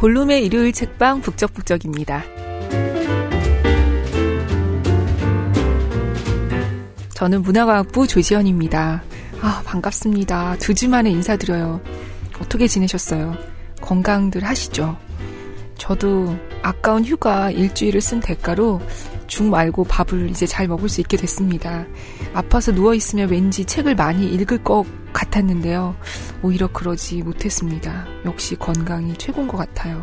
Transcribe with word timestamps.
골룸의 0.00 0.46
일요일 0.46 0.72
책방 0.72 1.20
북적북적입니다. 1.20 2.24
저는 7.12 7.42
문화과학부 7.42 8.06
조지현입니다. 8.06 9.02
아, 9.42 9.62
반갑습니다. 9.66 10.56
두 10.58 10.72
주 10.72 10.88
만에 10.88 11.10
인사드려요. 11.10 11.82
어떻게 12.40 12.66
지내셨어요? 12.66 13.36
건강들 13.82 14.42
하시죠? 14.42 14.96
저도 15.76 16.34
아까운 16.62 17.04
휴가 17.04 17.50
일주일을 17.50 18.00
쓴 18.00 18.20
대가로 18.20 18.80
죽 19.30 19.44
말고 19.44 19.84
밥을 19.84 20.28
이제 20.28 20.44
잘 20.44 20.66
먹을 20.66 20.88
수 20.88 21.00
있게 21.00 21.16
됐습니다. 21.16 21.86
아파서 22.34 22.72
누워있으면 22.72 23.30
왠지 23.30 23.64
책을 23.64 23.94
많이 23.94 24.26
읽을 24.26 24.64
것 24.64 24.84
같았는데요. 25.12 25.96
오히려 26.42 26.66
그러지 26.72 27.22
못했습니다. 27.22 28.06
역시 28.24 28.56
건강이 28.56 29.16
최고인 29.18 29.46
것 29.46 29.56
같아요. 29.56 30.02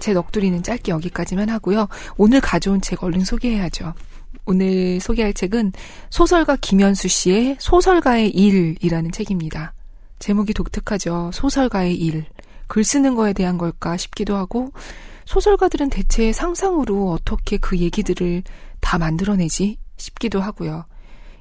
제 0.00 0.12
넋두리는 0.12 0.64
짧게 0.64 0.90
여기까지만 0.90 1.48
하고요. 1.48 1.86
오늘 2.16 2.40
가져온 2.40 2.80
책 2.80 3.04
얼른 3.04 3.24
소개해야죠. 3.24 3.94
오늘 4.46 4.98
소개할 5.00 5.32
책은 5.32 5.72
소설가 6.10 6.56
김현수 6.56 7.06
씨의 7.06 7.56
소설가의 7.60 8.30
일이라는 8.30 9.12
책입니다. 9.12 9.74
제목이 10.18 10.54
독특하죠. 10.54 11.30
소설가의 11.32 11.94
일. 11.94 12.24
글 12.66 12.82
쓰는 12.82 13.14
거에 13.14 13.32
대한 13.32 13.58
걸까 13.58 13.96
싶기도 13.96 14.36
하고, 14.36 14.72
소설가들은 15.28 15.90
대체 15.90 16.32
상상으로 16.32 17.10
어떻게 17.10 17.58
그 17.58 17.76
얘기들을 17.76 18.42
다 18.80 18.96
만들어내지 18.96 19.76
싶기도 19.98 20.40
하고요. 20.40 20.86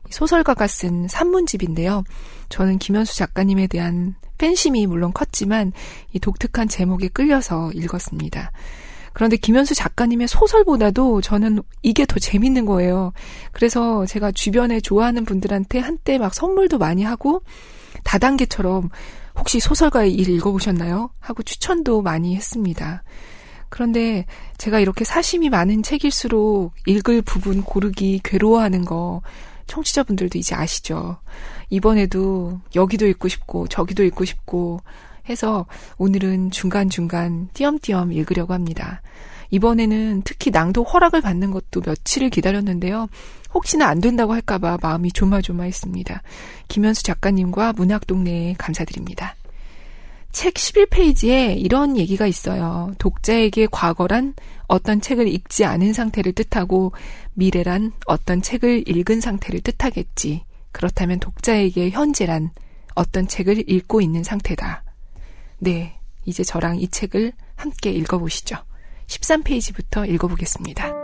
소설가가 0.10 0.68
쓴 0.68 1.08
산문집인데요. 1.08 2.04
저는 2.50 2.80
김현수 2.80 3.16
작가님에 3.16 3.68
대한 3.68 4.16
팬심이 4.38 4.86
물론 4.88 5.14
컸지만 5.14 5.72
이 6.12 6.20
독특한 6.20 6.68
제목에 6.68 7.08
끌려서 7.08 7.72
읽었습니다. 7.72 8.52
그런데 9.14 9.38
김현수 9.38 9.74
작가님의 9.74 10.28
소설보다도 10.28 11.22
저는 11.22 11.64
이게 11.82 12.06
더 12.06 12.20
재밌는 12.20 12.66
거예요. 12.66 13.14
그래서 13.54 14.06
제가 14.06 14.34
주변에 14.34 14.82
좋아하는 14.82 15.24
분들한테 15.24 15.80
한때 15.80 16.18
막 16.18 16.34
선물도 16.34 16.78
많이 16.78 17.04
하고 17.04 17.42
다단계처럼 18.04 18.90
혹시 19.38 19.62
소설가의 19.62 20.14
일 20.14 20.28
읽어보셨나요? 20.28 21.10
하고 21.22 21.42
추천도 21.42 22.02
많이 22.02 22.36
했습니다. 22.36 23.04
그런데 23.70 24.26
제가 24.58 24.80
이렇게 24.80 25.04
사심이 25.04 25.50
많은 25.50 25.84
책일수록 25.84 26.74
읽을 26.86 27.22
부분 27.22 27.62
고르기 27.62 28.22
괴로워하는 28.24 28.86
거 28.86 29.22
청취자분들도 29.68 30.38
이제 30.38 30.56
아시죠? 30.56 31.18
이번에도 31.70 32.60
여기도 32.76 33.06
읽고 33.08 33.28
싶고 33.28 33.68
저기도 33.68 34.04
읽고 34.04 34.26
싶고 34.26 34.80
해서 35.30 35.66
오늘은 35.98 36.52
중간중간 36.52 37.50
띄엄띄엄 37.54 38.14
읽으려고 38.14 38.54
합니다. 38.54 39.02
이번에는 39.50 40.22
특히 40.24 40.52
낭독 40.52 40.94
허락을 40.94 41.22
받는 41.22 41.52
것도 41.52 41.82
며칠을 41.86 42.30
기다렸는데요. 42.30 43.08
혹시나 43.54 43.88
안 43.88 44.02
된다고 44.02 44.34
할까봐 44.34 44.80
마음이 44.82 45.12
조마조마했습니다. 45.12 46.22
김현수 46.68 47.04
작가님과 47.04 47.74
문학동네에 47.74 48.56
감사드립니다. 48.58 49.36
책 50.38 50.54
11페이지에 50.54 51.60
이런 51.60 51.98
얘기가 51.98 52.28
있어요. 52.28 52.94
독자에게 53.00 53.66
과거란 53.72 54.36
어떤 54.68 55.02
책을 55.02 55.28
읽지 55.28 55.66
않은 55.66 55.94
상태를 55.94 56.34
뜻하고 56.34 56.92
미래란 57.34 57.92
어떤 58.06 58.44
책을 58.44 58.88
읽은 58.88 59.20
상태를 59.20 59.62
뜻하겠지. 59.62 60.44
그렇다면 60.72 61.20
독자에게 61.20 61.90
현재란 61.90 62.52
어떤 62.94 63.28
책을 63.28 63.68
읽고 63.68 64.00
있는 64.00 64.24
상태다. 64.24 64.84
네, 65.58 66.00
이제 66.26 66.44
저랑 66.44 66.82
이 66.82 66.88
책을 66.88 67.32
함께 67.56 67.90
읽어보시죠. 67.90 68.58
13페이지부터 69.08 70.08
읽어보겠습니다. 70.08 70.97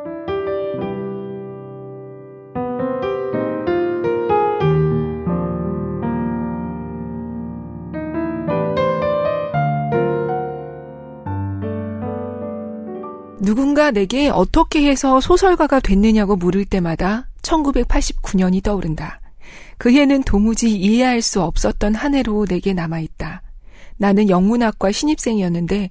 누군가 13.84 13.92
내게 13.92 14.30
어떻게 14.30 14.88
해서 14.88 15.20
소설가가 15.20 15.82
됐느냐고 15.82 16.38
물을 16.38 16.64
때마다 16.64 17.28
1989년이 17.42 18.64
떠오른다. 18.64 19.20
그 19.78 19.92
해는 19.92 20.24
도무지 20.24 20.74
이해할 20.74 21.22
수 21.22 21.42
없었던 21.42 21.94
한 21.94 22.16
해로 22.16 22.46
내게 22.46 22.72
남아있다. 22.72 23.42
나는 23.98 24.30
영문학과 24.30 24.94
신입생이었는데 24.94 25.90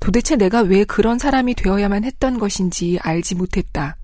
도대체 0.00 0.36
내가 0.36 0.60
왜 0.60 0.84
그런 0.84 1.18
사람이 1.18 1.54
되어야만 1.54 2.04
했던 2.04 2.38
것인지 2.38 2.98
알지 3.00 3.36
못했다. 3.36 3.96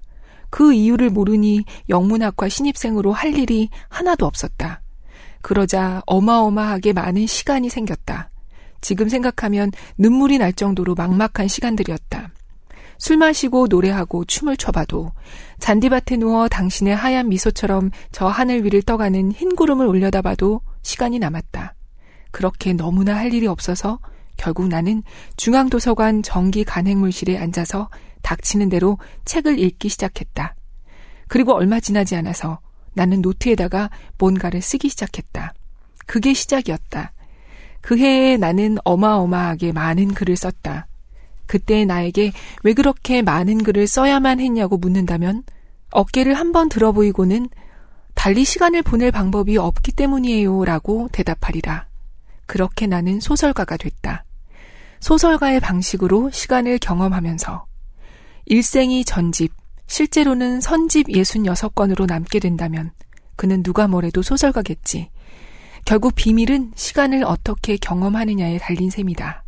그 0.48 0.72
이유를 0.72 1.10
모르니 1.10 1.64
영문학과 1.90 2.48
신입생으로 2.48 3.12
할 3.12 3.36
일이 3.36 3.68
하나도 3.90 4.24
없었다. 4.24 4.80
그러자 5.42 6.02
어마어마하게 6.06 6.94
많은 6.94 7.26
시간이 7.26 7.68
생겼다. 7.68 8.30
지금 8.80 9.10
생각하면 9.10 9.72
눈물이 9.98 10.38
날 10.38 10.54
정도로 10.54 10.94
막막한 10.94 11.48
시간들이었다. 11.48 12.30
술 12.98 13.16
마시고 13.16 13.66
노래하고 13.68 14.24
춤을 14.24 14.56
춰봐도 14.56 15.12
잔디밭에 15.58 16.16
누워 16.16 16.48
당신의 16.48 16.94
하얀 16.94 17.28
미소처럼 17.28 17.90
저 18.12 18.26
하늘 18.26 18.64
위를 18.64 18.82
떠가는 18.82 19.32
흰 19.32 19.54
구름을 19.54 19.86
올려다봐도 19.86 20.60
시간이 20.82 21.18
남았다. 21.18 21.74
그렇게 22.30 22.72
너무나 22.72 23.16
할 23.16 23.32
일이 23.32 23.46
없어서 23.46 23.98
결국 24.36 24.68
나는 24.68 25.02
중앙도서관 25.36 26.22
정기 26.22 26.64
간행물실에 26.64 27.38
앉아서 27.38 27.88
닥치는 28.22 28.68
대로 28.68 28.98
책을 29.24 29.58
읽기 29.58 29.88
시작했다. 29.88 30.54
그리고 31.28 31.54
얼마 31.54 31.80
지나지 31.80 32.16
않아서 32.16 32.60
나는 32.94 33.20
노트에다가 33.20 33.90
뭔가를 34.18 34.62
쓰기 34.62 34.88
시작했다. 34.88 35.54
그게 36.06 36.34
시작이었다. 36.34 37.12
그 37.80 37.96
해에 37.98 38.36
나는 38.36 38.78
어마어마하게 38.84 39.72
많은 39.72 40.14
글을 40.14 40.36
썼다. 40.36 40.86
그때 41.46 41.84
나에게 41.84 42.32
왜 42.62 42.72
그렇게 42.74 43.22
많은 43.22 43.62
글을 43.62 43.86
써야만 43.86 44.40
했냐고 44.40 44.76
묻는다면 44.76 45.44
어깨를 45.90 46.34
한번 46.34 46.68
들어보이고는 46.68 47.48
달리 48.14 48.44
시간을 48.44 48.82
보낼 48.82 49.10
방법이 49.12 49.56
없기 49.56 49.92
때문이에요 49.92 50.64
라고 50.64 51.08
대답하리라. 51.12 51.86
그렇게 52.46 52.86
나는 52.86 53.20
소설가가 53.20 53.76
됐다. 53.76 54.24
소설가의 55.00 55.60
방식으로 55.60 56.30
시간을 56.30 56.78
경험하면서 56.78 57.66
일생이 58.46 59.04
전집, 59.04 59.52
실제로는 59.86 60.60
선집 60.60 61.08
66권으로 61.08 62.06
남게 62.06 62.40
된다면 62.40 62.90
그는 63.36 63.62
누가 63.62 63.86
뭐래도 63.86 64.22
소설가겠지. 64.22 65.10
결국 65.84 66.14
비밀은 66.16 66.72
시간을 66.74 67.22
어떻게 67.24 67.76
경험하느냐에 67.76 68.58
달린 68.58 68.90
셈이다. 68.90 69.44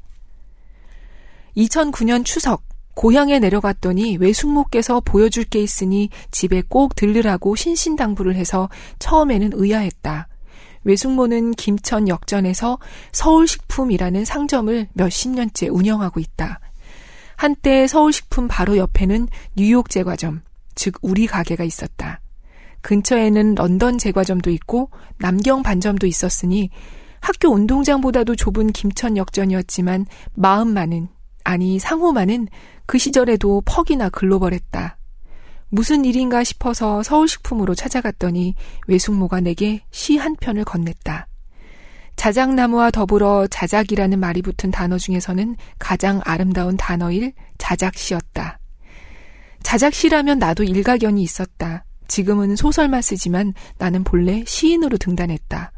2009년 1.58 2.24
추석 2.24 2.62
고향에 2.94 3.38
내려갔더니 3.38 4.16
외숙모께서 4.16 5.00
보여줄 5.00 5.44
게 5.44 5.60
있으니 5.60 6.08
집에 6.30 6.62
꼭 6.66 6.94
들르라고 6.94 7.56
신신당부를 7.56 8.36
해서 8.36 8.68
처음에는 8.98 9.50
의아했다. 9.54 10.28
외숙모는 10.84 11.52
김천 11.52 12.08
역전에서 12.08 12.78
서울식품이라는 13.12 14.24
상점을 14.24 14.88
몇십 14.94 15.32
년째 15.32 15.68
운영하고 15.68 16.20
있다. 16.20 16.60
한때 17.36 17.86
서울식품 17.86 18.48
바로 18.48 18.76
옆에는 18.76 19.28
뉴욕 19.54 19.90
제과점, 19.90 20.42
즉 20.74 20.94
우리 21.02 21.26
가게가 21.26 21.62
있었다. 21.62 22.20
근처에는 22.80 23.54
런던 23.54 23.98
제과점도 23.98 24.50
있고 24.50 24.90
남경 25.18 25.62
반점도 25.62 26.06
있었으니 26.06 26.70
학교 27.20 27.48
운동장보다도 27.50 28.36
좁은 28.36 28.68
김천 28.72 29.16
역전이었지만 29.16 30.06
마음만은 30.34 31.08
아니 31.48 31.78
상호만은 31.78 32.46
그 32.84 32.98
시절에도 32.98 33.62
퍽이나 33.64 34.10
글로벌했다. 34.10 34.98
무슨 35.70 36.04
일인가 36.04 36.44
싶어서 36.44 37.02
서울식품으로 37.02 37.74
찾아갔더니 37.74 38.54
외숙모가 38.86 39.40
내게 39.40 39.80
시 39.90 40.18
한 40.18 40.36
편을 40.36 40.66
건넸다. 40.66 41.24
자작나무와 42.16 42.90
더불어 42.90 43.46
자작이라는 43.46 44.20
말이 44.20 44.42
붙은 44.42 44.70
단어 44.70 44.98
중에서는 44.98 45.56
가장 45.78 46.20
아름다운 46.24 46.76
단어일 46.76 47.32
자작시였다. 47.56 48.58
자작시라면 49.62 50.38
나도 50.38 50.64
일가견이 50.64 51.22
있었다. 51.22 51.86
지금은 52.08 52.56
소설만 52.56 53.00
쓰지만 53.00 53.54
나는 53.78 54.04
본래 54.04 54.44
시인으로 54.46 54.98
등단했다. 54.98 55.72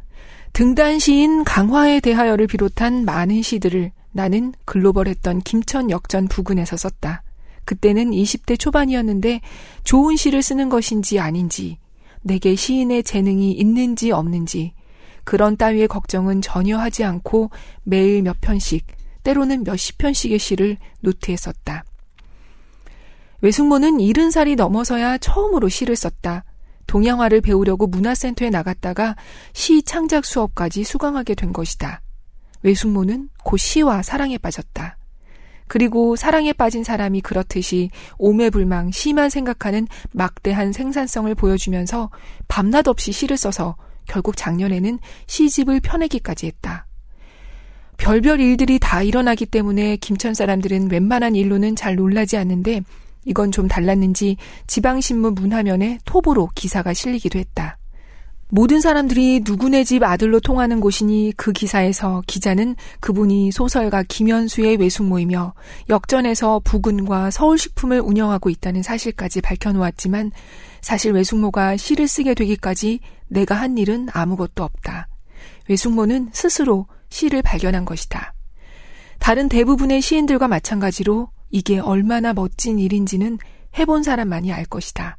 등단 0.53 0.99
시인 0.99 1.45
강화에 1.45 2.01
대하여를 2.01 2.49
비롯한 2.49 3.05
많은 3.05 3.43
시들을 3.43 3.93
나는 4.13 4.53
글로벌했던 4.65 5.41
김천 5.41 5.91
역전 5.91 6.29
부근에서 6.29 6.77
썼다. 6.77 7.23
그때는 7.65 8.11
20대 8.11 8.59
초반이었는데 8.59 9.41
좋은 9.85 10.17
시를 10.17 10.43
쓰는 10.43 10.69
것인지 10.69 11.21
아닌지, 11.21 11.79
내게 12.23 12.55
시인의 12.55 13.05
재능이 13.05 13.53
있는지 13.53 14.11
없는지, 14.11 14.75
그런 15.25 15.57
따위의 15.57 15.89
걱정은 15.89 16.43
전혀 16.43 16.79
하지 16.79 17.05
않고 17.05 17.51
매일 17.85 18.23
몇 18.23 18.41
편씩 18.41 18.87
때로는 19.23 19.65
몇십 19.65 19.99
편씩의 19.99 20.39
시를 20.39 20.77
노트에 21.01 21.37
썼다. 21.37 21.85
외숙모는 23.43 24.01
일흔 24.01 24.31
살이 24.31 24.55
넘어서야 24.57 25.19
처음으로 25.19 25.69
시를 25.69 25.97
썼다. 25.97 26.45
동양화를 26.87 27.41
배우려고 27.41 27.87
문화센터에 27.87 28.51
나갔다가 28.51 29.15
시 29.53 29.83
창작 29.83 30.25
수업까지 30.25 30.83
수강하게 30.85 31.35
된 31.37 31.53
것이다. 31.53 32.03
외숙모는 32.63 33.29
곧 33.45 33.57
시와 33.57 34.03
사랑에 34.03 34.39
빠졌다. 34.39 34.97
그리고 35.67 36.17
사랑에 36.17 36.53
빠진 36.53 36.83
사람이 36.83 37.21
그렇듯이 37.21 37.91
오매불망 38.19 38.91
시만 38.91 39.31
생각하는 39.31 39.87
막대한 40.13 40.73
생산성을 40.73 41.33
보여주면서 41.37 42.11
밤낮 42.49 42.89
없이 42.89 43.13
시를 43.13 43.37
써서 43.37 43.77
결국 44.07 44.37
작년에는 44.37 44.99
시집을 45.29 45.81
펴내기까지 45.81 46.47
했다. 46.47 46.87
별별 47.99 48.41
일들이 48.41 48.79
다 48.81 49.03
일어나기 49.03 49.47
때문에 49.47 49.97
김천 49.97 50.35
사람들은 50.35 50.91
웬만한 50.91 51.37
일로는 51.37 51.77
잘 51.77 51.95
놀라지 51.95 52.37
않는데 52.37 52.81
이건 53.25 53.53
좀 53.53 53.69
달랐는지 53.69 54.39
지방신문 54.67 55.35
문화면에 55.35 55.99
톱으로 56.05 56.49
기사가 56.55 56.95
실리기도 56.95 57.39
했다. 57.39 57.79
모든 58.53 58.81
사람들이 58.81 59.43
누구네 59.45 59.85
집 59.85 60.03
아들로 60.03 60.41
통하는 60.41 60.81
곳이니 60.81 61.35
그 61.37 61.53
기사에서 61.53 62.23
기자는 62.27 62.75
그분이 62.99 63.53
소설가 63.53 64.03
김현수의 64.03 64.77
외숙모이며 64.77 65.55
역전에서 65.89 66.61
부근과 66.65 67.31
서울식품을 67.31 68.01
운영하고 68.01 68.51
있다는 68.51 68.83
사실까지 68.83 69.41
밝혀놓았지만 69.41 70.33
사실 70.81 71.13
외숙모가 71.13 71.77
시를 71.77 72.09
쓰게 72.09 72.35
되기까지 72.35 72.99
내가 73.29 73.55
한 73.55 73.79
일은 73.79 74.09
아무것도 74.13 74.65
없다. 74.65 75.07
외숙모는 75.69 76.31
스스로 76.33 76.87
시를 77.09 77.43
발견한 77.43 77.85
것이다. 77.85 78.35
다른 79.21 79.49
대부분의 79.49 80.01
시인들과 80.01 80.49
마찬가지로 80.49 81.29
이게 81.51 81.79
얼마나 81.79 82.33
멋진 82.33 82.81
일인지는 82.81 83.39
해본 83.79 84.03
사람만이 84.03 84.53
알 84.53 84.65
것이다. 84.65 85.19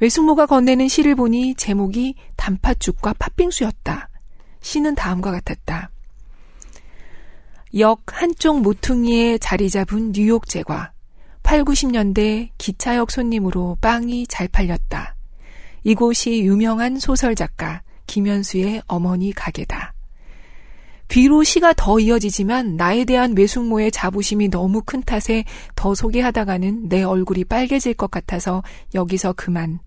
외숙모가 0.00 0.46
건네는 0.46 0.88
시를 0.88 1.14
보니 1.14 1.54
제목이 1.56 2.14
단팥죽과 2.36 3.14
팥빙수였다. 3.18 4.08
시는 4.62 4.94
다음과 4.94 5.30
같았다. 5.30 5.90
역 7.78 8.02
한쪽 8.06 8.62
모퉁이에 8.62 9.38
자리 9.38 9.68
잡은 9.68 10.12
뉴욕 10.12 10.48
제과. 10.48 10.92
8, 11.42 11.64
90년대 11.64 12.48
기차역 12.56 13.10
손님으로 13.10 13.76
빵이 13.80 14.26
잘 14.26 14.48
팔렸다. 14.48 15.16
이곳이 15.84 16.40
유명한 16.44 16.98
소설작가 16.98 17.82
김현수의 18.06 18.82
어머니 18.86 19.32
가게다. 19.32 19.92
뒤로 21.08 21.42
시가 21.42 21.74
더 21.76 21.98
이어지지만 21.98 22.76
나에 22.76 23.04
대한 23.04 23.36
외숙모의 23.36 23.90
자부심이 23.90 24.48
너무 24.48 24.80
큰 24.82 25.02
탓에 25.02 25.44
더 25.74 25.94
소개하다가는 25.94 26.88
내 26.88 27.02
얼굴이 27.02 27.44
빨개질 27.44 27.94
것 27.94 28.10
같아서 28.10 28.62
여기서 28.94 29.32
그만. 29.32 29.80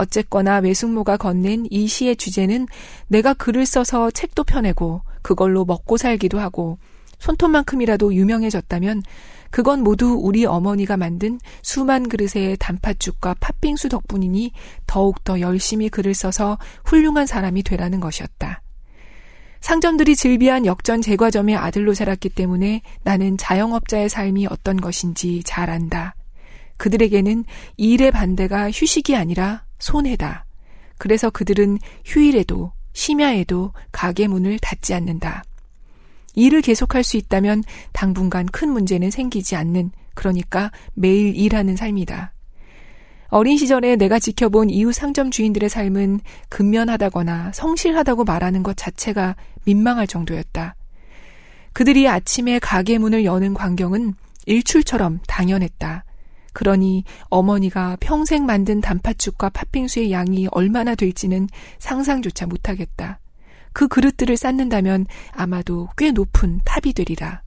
어쨌거나 0.00 0.58
외숙모가 0.58 1.16
건넨 1.16 1.66
이 1.70 1.86
시의 1.86 2.16
주제는 2.16 2.66
내가 3.06 3.34
글을 3.34 3.66
써서 3.66 4.10
책도 4.10 4.44
펴내고 4.44 5.02
그걸로 5.22 5.64
먹고 5.64 5.98
살기도 5.98 6.40
하고 6.40 6.78
손톱만큼이라도 7.18 8.14
유명해졌다면 8.14 9.02
그건 9.50 9.82
모두 9.82 10.16
우리 10.18 10.46
어머니가 10.46 10.96
만든 10.96 11.38
수만 11.62 12.08
그릇의 12.08 12.56
단팥죽과 12.58 13.34
팥빙수 13.40 13.88
덕분이니 13.90 14.52
더욱더 14.86 15.40
열심히 15.40 15.88
글을 15.88 16.14
써서 16.14 16.58
훌륭한 16.84 17.26
사람이 17.26 17.62
되라는 17.62 18.00
것이었다. 18.00 18.62
상점들이 19.60 20.16
즐비한 20.16 20.64
역전 20.64 21.02
제과점의 21.02 21.56
아들로 21.56 21.92
자랐기 21.92 22.30
때문에 22.30 22.80
나는 23.02 23.36
자영업자의 23.36 24.08
삶이 24.08 24.46
어떤 24.46 24.80
것인지 24.80 25.42
잘 25.44 25.68
안다. 25.68 26.14
그들에게는 26.80 27.44
일의 27.76 28.10
반대가 28.10 28.70
휴식이 28.70 29.14
아니라 29.14 29.64
손해다. 29.78 30.46
그래서 30.96 31.28
그들은 31.28 31.78
휴일에도 32.06 32.72
심야에도 32.94 33.74
가게 33.92 34.26
문을 34.26 34.58
닫지 34.58 34.94
않는다. 34.94 35.44
일을 36.34 36.62
계속할 36.62 37.04
수 37.04 37.18
있다면 37.18 37.64
당분간 37.92 38.46
큰 38.46 38.70
문제는 38.70 39.10
생기지 39.10 39.56
않는 39.56 39.92
그러니까 40.14 40.72
매일 40.94 41.36
일하는 41.36 41.76
삶이다. 41.76 42.32
어린 43.28 43.58
시절에 43.58 43.96
내가 43.96 44.18
지켜본 44.18 44.70
이웃 44.70 44.92
상점 44.92 45.30
주인들의 45.30 45.68
삶은 45.68 46.20
근면하다거나 46.48 47.52
성실하다고 47.52 48.24
말하는 48.24 48.62
것 48.62 48.76
자체가 48.78 49.36
민망할 49.64 50.06
정도였다. 50.06 50.76
그들이 51.74 52.08
아침에 52.08 52.58
가게 52.58 52.96
문을 52.96 53.26
여는 53.26 53.52
광경은 53.52 54.14
일출처럼 54.46 55.20
당연했다. 55.28 56.04
그러니 56.52 57.04
어머니가 57.28 57.96
평생 58.00 58.46
만든 58.46 58.80
단팥죽과 58.80 59.50
팥빙수의 59.50 60.12
양이 60.12 60.48
얼마나 60.50 60.94
될지는 60.94 61.48
상상조차 61.78 62.46
못하겠다. 62.46 63.20
그 63.72 63.88
그릇들을 63.88 64.36
쌓는다면 64.36 65.06
아마도 65.32 65.88
꽤 65.96 66.10
높은 66.10 66.60
탑이 66.64 66.92
되리라. 66.92 67.42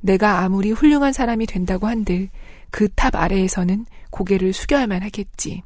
내가 0.00 0.40
아무리 0.40 0.72
훌륭한 0.72 1.12
사람이 1.12 1.46
된다고 1.46 1.86
한들 1.86 2.28
그 2.70 2.88
탑 2.88 3.14
아래에서는 3.14 3.86
고개를 4.10 4.52
숙여야만 4.52 5.02
하겠지. 5.02 5.62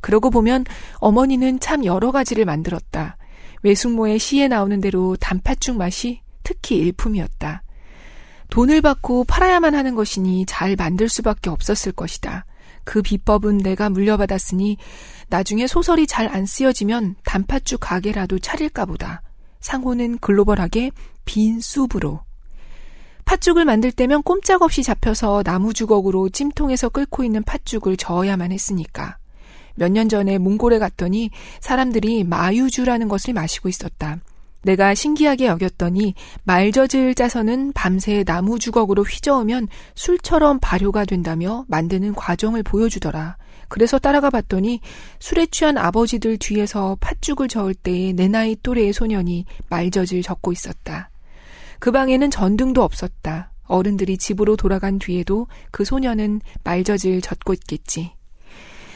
그러고 0.00 0.30
보면 0.30 0.64
어머니는 0.98 1.60
참 1.60 1.84
여러 1.84 2.10
가지를 2.10 2.44
만들었다. 2.44 3.16
외숙모의 3.62 4.18
시에 4.18 4.48
나오는 4.48 4.80
대로 4.80 5.16
단팥죽 5.16 5.76
맛이 5.76 6.20
특히 6.42 6.76
일품이었다. 6.76 7.63
돈을 8.54 8.82
받고 8.82 9.24
팔아야만 9.24 9.74
하는 9.74 9.96
것이니 9.96 10.46
잘 10.46 10.76
만들 10.76 11.08
수밖에 11.08 11.50
없었을 11.50 11.90
것이다. 11.90 12.46
그 12.84 13.02
비법은 13.02 13.58
내가 13.58 13.90
물려받았으니 13.90 14.76
나중에 15.28 15.66
소설이 15.66 16.06
잘 16.06 16.28
안 16.28 16.46
쓰여지면 16.46 17.16
단팥죽 17.24 17.80
가게라도 17.80 18.38
차릴까 18.38 18.84
보다. 18.84 19.22
상호는 19.58 20.18
글로벌하게 20.18 20.92
빈 21.24 21.60
숲으로. 21.60 22.20
팥죽을 23.24 23.64
만들 23.64 23.90
때면 23.90 24.22
꼼짝없이 24.22 24.84
잡혀서 24.84 25.42
나무 25.42 25.74
주걱으로 25.74 26.28
찜통에서 26.28 26.90
끓고 26.90 27.24
있는 27.24 27.42
팥죽을 27.42 27.96
저어야만 27.96 28.52
했으니까. 28.52 29.16
몇 29.74 29.90
년 29.90 30.08
전에 30.08 30.38
몽골에 30.38 30.78
갔더니 30.78 31.30
사람들이 31.60 32.22
마유주라는 32.22 33.08
것을 33.08 33.34
마시고 33.34 33.68
있었다. 33.68 34.20
내가 34.64 34.94
신기하게 34.94 35.46
여겼더니 35.46 36.14
말젖을 36.44 37.14
짜서는 37.14 37.72
밤새 37.72 38.24
나무 38.24 38.58
주걱으로 38.58 39.02
휘저으면 39.02 39.68
술처럼 39.94 40.58
발효가 40.60 41.04
된다며 41.04 41.64
만드는 41.68 42.14
과정을 42.14 42.62
보여주더라. 42.62 43.36
그래서 43.68 43.98
따라가 43.98 44.30
봤더니 44.30 44.80
술에 45.18 45.46
취한 45.46 45.78
아버지들 45.78 46.38
뒤에서 46.38 46.96
팥죽을 47.00 47.48
저을 47.48 47.74
때에 47.74 48.12
내 48.12 48.28
나이 48.28 48.56
또래의 48.62 48.92
소년이 48.92 49.46
말젖을 49.68 50.22
젓고 50.22 50.52
있었다. 50.52 51.10
그 51.78 51.90
방에는 51.90 52.30
전등도 52.30 52.82
없었다. 52.82 53.52
어른들이 53.66 54.18
집으로 54.18 54.56
돌아간 54.56 54.98
뒤에도 54.98 55.46
그 55.70 55.84
소년은 55.84 56.40
말젖을 56.62 57.20
젓고 57.20 57.54
있겠지. 57.54 58.12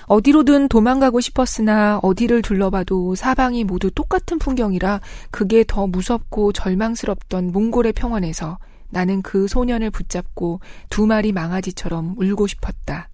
어디로든 0.09 0.69
도망가고 0.69 1.21
싶었으나 1.21 1.99
어디를 2.03 2.43
둘러봐도 2.43 3.15
사방이 3.15 3.65
모두 3.65 3.91
똑같은 3.91 4.38
풍경이라 4.38 5.00
그게 5.31 5.65
더 5.67 5.87
무섭고 5.87 6.53
절망스럽던 6.53 7.53
몽골의 7.53 7.93
평원에서 7.93 8.59
나는 8.91 9.21
그 9.21 9.47
소년을 9.47 9.91
붙잡고 9.91 10.61
두 10.88 11.07
마리 11.07 11.33
망아지처럼 11.33 12.15
울고 12.19 12.47
싶었다. 12.47 13.11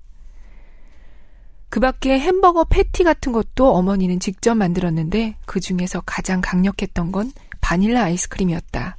그 1.68 1.80
밖에 1.80 2.20
햄버거 2.20 2.62
패티 2.62 3.02
같은 3.02 3.32
것도 3.32 3.74
어머니는 3.74 4.20
직접 4.20 4.54
만들었는데 4.54 5.36
그 5.44 5.58
중에서 5.58 6.00
가장 6.06 6.40
강력했던 6.40 7.10
건 7.10 7.32
바닐라 7.60 8.04
아이스크림이었다. 8.04 8.96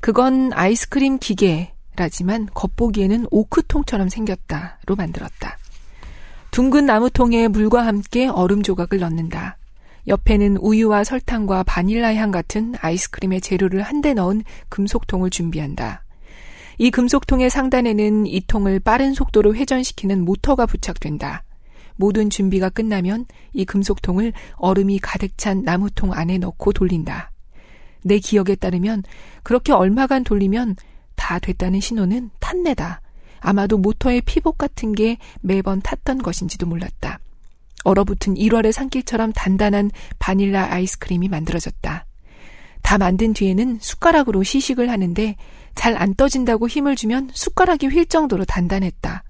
그건 0.00 0.52
아이스크림 0.52 1.18
기계라지만 1.18 2.50
겉보기에는 2.54 3.26
오크통처럼 3.32 4.08
생겼다로 4.08 4.94
만들었다. 4.96 5.58
둥근 6.54 6.86
나무통에 6.86 7.48
물과 7.48 7.84
함께 7.84 8.28
얼음 8.28 8.62
조각을 8.62 9.00
넣는다. 9.00 9.58
옆에는 10.06 10.58
우유와 10.58 11.02
설탕과 11.02 11.64
바닐라 11.64 12.14
향 12.14 12.30
같은 12.30 12.74
아이스크림의 12.80 13.40
재료를 13.40 13.82
한데 13.82 14.14
넣은 14.14 14.44
금속통을 14.68 15.30
준비한다. 15.30 16.04
이 16.78 16.92
금속통의 16.92 17.50
상단에는 17.50 18.28
이 18.28 18.40
통을 18.46 18.78
빠른 18.78 19.14
속도로 19.14 19.56
회전시키는 19.56 20.24
모터가 20.24 20.66
부착된다. 20.66 21.42
모든 21.96 22.30
준비가 22.30 22.68
끝나면 22.68 23.26
이 23.52 23.64
금속통을 23.64 24.32
얼음이 24.54 25.00
가득 25.00 25.36
찬 25.36 25.64
나무통 25.64 26.12
안에 26.12 26.38
넣고 26.38 26.72
돌린다. 26.72 27.32
내 28.04 28.20
기억에 28.20 28.54
따르면 28.54 29.02
그렇게 29.42 29.72
얼마간 29.72 30.22
돌리면 30.22 30.76
다 31.16 31.40
됐다는 31.40 31.80
신호는 31.80 32.30
탄내다. 32.38 33.00
아마도 33.44 33.76
모터의 33.76 34.22
피복 34.22 34.56
같은 34.56 34.94
게 34.94 35.18
매번 35.42 35.82
탔던 35.82 36.22
것인지도 36.22 36.64
몰랐다. 36.64 37.20
얼어붙은 37.84 38.36
1월의 38.36 38.72
산길처럼 38.72 39.32
단단한 39.34 39.90
바닐라 40.18 40.72
아이스크림이 40.72 41.28
만들어졌다. 41.28 42.06
다 42.80 42.98
만든 42.98 43.34
뒤에는 43.34 43.78
숟가락으로 43.82 44.42
시식을 44.42 44.88
하는데 44.90 45.36
잘 45.74 45.94
안 45.96 46.14
떠진다고 46.14 46.68
힘을 46.68 46.96
주면 46.96 47.30
숟가락이 47.34 47.88
휠 47.88 48.06
정도로 48.08 48.46
단단했다. 48.46 49.24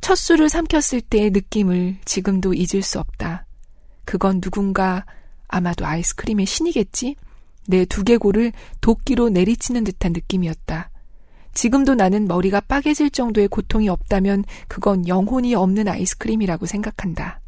첫 0.00 0.14
술을 0.14 0.48
삼켰을 0.48 1.00
때의 1.00 1.30
느낌을 1.30 1.96
지금도 2.04 2.54
잊을 2.54 2.82
수 2.82 3.00
없다. 3.00 3.46
그건 4.04 4.40
누군가 4.40 5.04
아마도 5.48 5.84
아이스크림의 5.84 6.46
신이겠지? 6.46 7.16
내 7.66 7.84
두개골을 7.86 8.52
도끼로 8.80 9.30
내리치는 9.30 9.82
듯한 9.82 10.12
느낌이었다. 10.12 10.91
지금도 11.54 11.94
나는 11.94 12.26
머리가 12.26 12.60
빠개질 12.60 13.10
정도의 13.10 13.48
고통이 13.48 13.88
없다면 13.88 14.44
그건 14.68 15.06
영혼이 15.06 15.54
없는 15.54 15.88
아이스크림이라고 15.88 16.66
생각한다. 16.66 17.40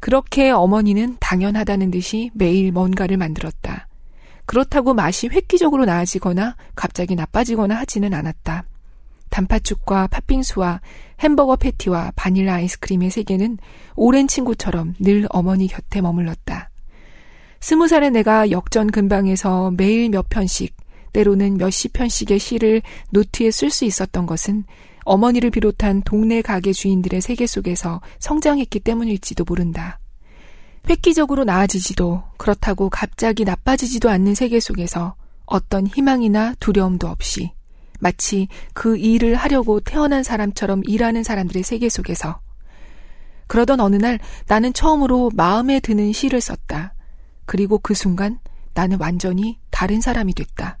그렇게 0.00 0.50
어머니는 0.50 1.16
당연하다는 1.20 1.90
듯이 1.90 2.30
매일 2.34 2.72
뭔가를 2.72 3.16
만들었다. 3.16 3.86
그렇다고 4.46 4.94
맛이 4.94 5.28
획기적으로 5.28 5.84
나아지거나 5.84 6.56
갑자기 6.74 7.14
나빠지거나 7.14 7.76
하지는 7.76 8.12
않았다. 8.12 8.64
단팥죽과 9.30 10.08
팥빙수와 10.08 10.80
햄버거 11.20 11.56
패티와 11.56 12.12
바닐라 12.16 12.54
아이스크림의 12.54 13.10
세계는 13.10 13.58
오랜 13.94 14.28
친구처럼 14.28 14.94
늘 14.98 15.26
어머니 15.30 15.68
곁에 15.68 16.00
머물렀다. 16.00 16.70
스무 17.60 17.86
살의 17.86 18.10
내가 18.10 18.50
역전 18.50 18.90
근방에서 18.90 19.70
매일 19.76 20.10
몇 20.10 20.28
편씩, 20.28 20.74
때로는 21.12 21.58
몇십 21.58 21.92
편씩의 21.92 22.38
시를 22.38 22.82
노트에 23.10 23.50
쓸 23.50 23.70
수 23.70 23.84
있었던 23.84 24.26
것은 24.26 24.64
어머니를 25.04 25.50
비롯한 25.50 26.02
동네 26.02 26.42
가게 26.42 26.72
주인들의 26.72 27.20
세계 27.20 27.46
속에서 27.46 28.00
성장했기 28.18 28.80
때문일지도 28.80 29.44
모른다. 29.44 29.98
획기적으로 30.88 31.44
나아지지도 31.44 32.22
그렇다고 32.36 32.90
갑자기 32.90 33.44
나빠지지도 33.44 34.10
않는 34.10 34.34
세계 34.34 34.60
속에서 34.60 35.14
어떤 35.44 35.86
희망이나 35.86 36.54
두려움도 36.60 37.08
없이 37.08 37.52
마치 38.00 38.48
그 38.74 38.96
일을 38.96 39.36
하려고 39.36 39.78
태어난 39.80 40.22
사람처럼 40.22 40.82
일하는 40.86 41.22
사람들의 41.22 41.62
세계 41.62 41.88
속에서 41.88 42.40
그러던 43.46 43.80
어느 43.80 43.96
날 43.96 44.18
나는 44.48 44.72
처음으로 44.72 45.30
마음에 45.34 45.78
드는 45.78 46.12
시를 46.12 46.40
썼다. 46.40 46.94
그리고 47.44 47.78
그 47.78 47.94
순간 47.94 48.38
나는 48.74 48.98
완전히 48.98 49.58
다른 49.70 50.00
사람이 50.00 50.34
됐다. 50.34 50.78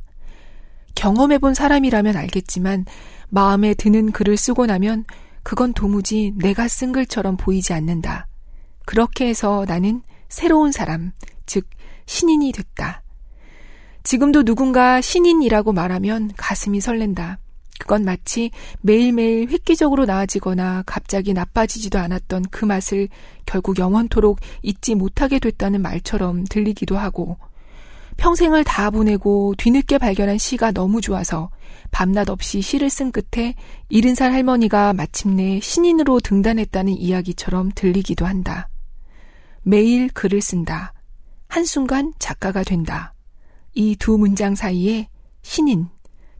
경험해본 0.94 1.54
사람이라면 1.54 2.16
알겠지만 2.16 2.84
마음에 3.28 3.74
드는 3.74 4.12
글을 4.12 4.36
쓰고 4.36 4.66
나면 4.66 5.04
그건 5.42 5.72
도무지 5.72 6.32
내가 6.36 6.68
쓴 6.68 6.92
글처럼 6.92 7.36
보이지 7.36 7.72
않는다. 7.72 8.28
그렇게 8.84 9.26
해서 9.28 9.64
나는 9.66 10.02
새로운 10.28 10.72
사람, 10.72 11.12
즉, 11.46 11.68
신인이 12.06 12.52
됐다. 12.52 13.02
지금도 14.04 14.42
누군가 14.44 15.00
신인이라고 15.00 15.72
말하면 15.72 16.32
가슴이 16.36 16.80
설렌다. 16.80 17.38
그건 17.78 18.04
마치 18.04 18.50
매일매일 18.80 19.48
획기적으로 19.48 20.04
나아지거나 20.04 20.84
갑자기 20.86 21.32
나빠지지도 21.32 21.98
않았던 21.98 22.44
그 22.50 22.64
맛을 22.64 23.08
결국 23.44 23.78
영원토록 23.78 24.38
잊지 24.62 24.94
못하게 24.94 25.38
됐다는 25.38 25.82
말처럼 25.82 26.44
들리기도 26.44 26.96
하고, 26.96 27.38
평생을 28.16 28.64
다 28.64 28.90
보내고 28.90 29.54
뒤늦게 29.58 29.98
발견한 29.98 30.38
시가 30.38 30.72
너무 30.72 31.00
좋아서 31.00 31.50
밤낮 31.90 32.30
없이 32.30 32.60
시를 32.62 32.88
쓴 32.90 33.10
끝에 33.12 33.54
일흔 33.88 34.14
살 34.14 34.32
할머니가 34.32 34.92
마침내 34.92 35.60
신인으로 35.60 36.20
등단했다는 36.20 36.92
이야기처럼 36.92 37.70
들리기도 37.74 38.24
한다. 38.26 38.68
매일 39.62 40.08
글을 40.08 40.40
쓴다. 40.40 40.92
한순간 41.48 42.12
작가가 42.18 42.62
된다. 42.62 43.14
이 43.74 43.96
두 43.96 44.18
문장 44.18 44.54
사이에 44.54 45.08
신인, 45.42 45.88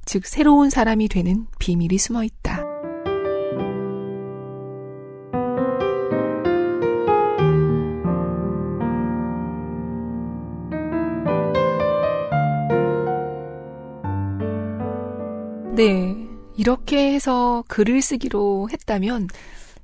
즉 0.04 0.26
새로운 0.26 0.70
사람이 0.70 1.08
되는 1.08 1.46
비밀이 1.58 1.98
숨어 1.98 2.24
있다. 2.24 2.61
네. 15.74 16.28
이렇게 16.56 17.14
해서 17.14 17.64
글을 17.68 18.02
쓰기로 18.02 18.68
했다면 18.70 19.28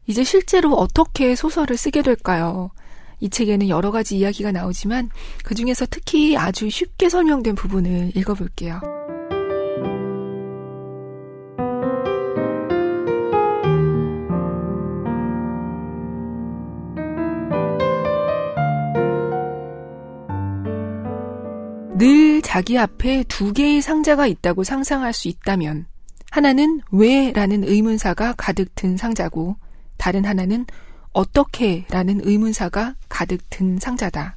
이제 0.06 0.22
실제로 0.22 0.74
어떻게 0.74 1.34
소설을 1.34 1.76
쓰게 1.76 2.02
될까요? 2.02 2.70
이 3.20 3.30
책에는 3.30 3.68
여러 3.68 3.90
가지 3.90 4.18
이야기가 4.18 4.52
나오지만 4.52 5.10
그 5.44 5.54
중에서 5.54 5.86
특히 5.90 6.36
아주 6.36 6.70
쉽게 6.70 7.08
설명된 7.08 7.54
부분을 7.54 8.12
읽어볼게요. 8.14 8.97
늘 21.98 22.42
자기 22.42 22.78
앞에 22.78 23.24
두 23.26 23.52
개의 23.52 23.82
상자가 23.82 24.26
있다고 24.26 24.62
상상할 24.62 25.12
수 25.12 25.26
있다면 25.28 25.86
하나는 26.30 26.80
왜 26.92 27.32
라는 27.32 27.64
의문사가 27.64 28.34
가득 28.36 28.74
든 28.74 28.96
상자고 28.96 29.56
다른 29.96 30.24
하나는 30.24 30.64
어떻게 31.12 31.84
라는 31.90 32.20
의문사가 32.22 32.94
가득 33.08 33.40
든 33.50 33.78
상자다. 33.80 34.36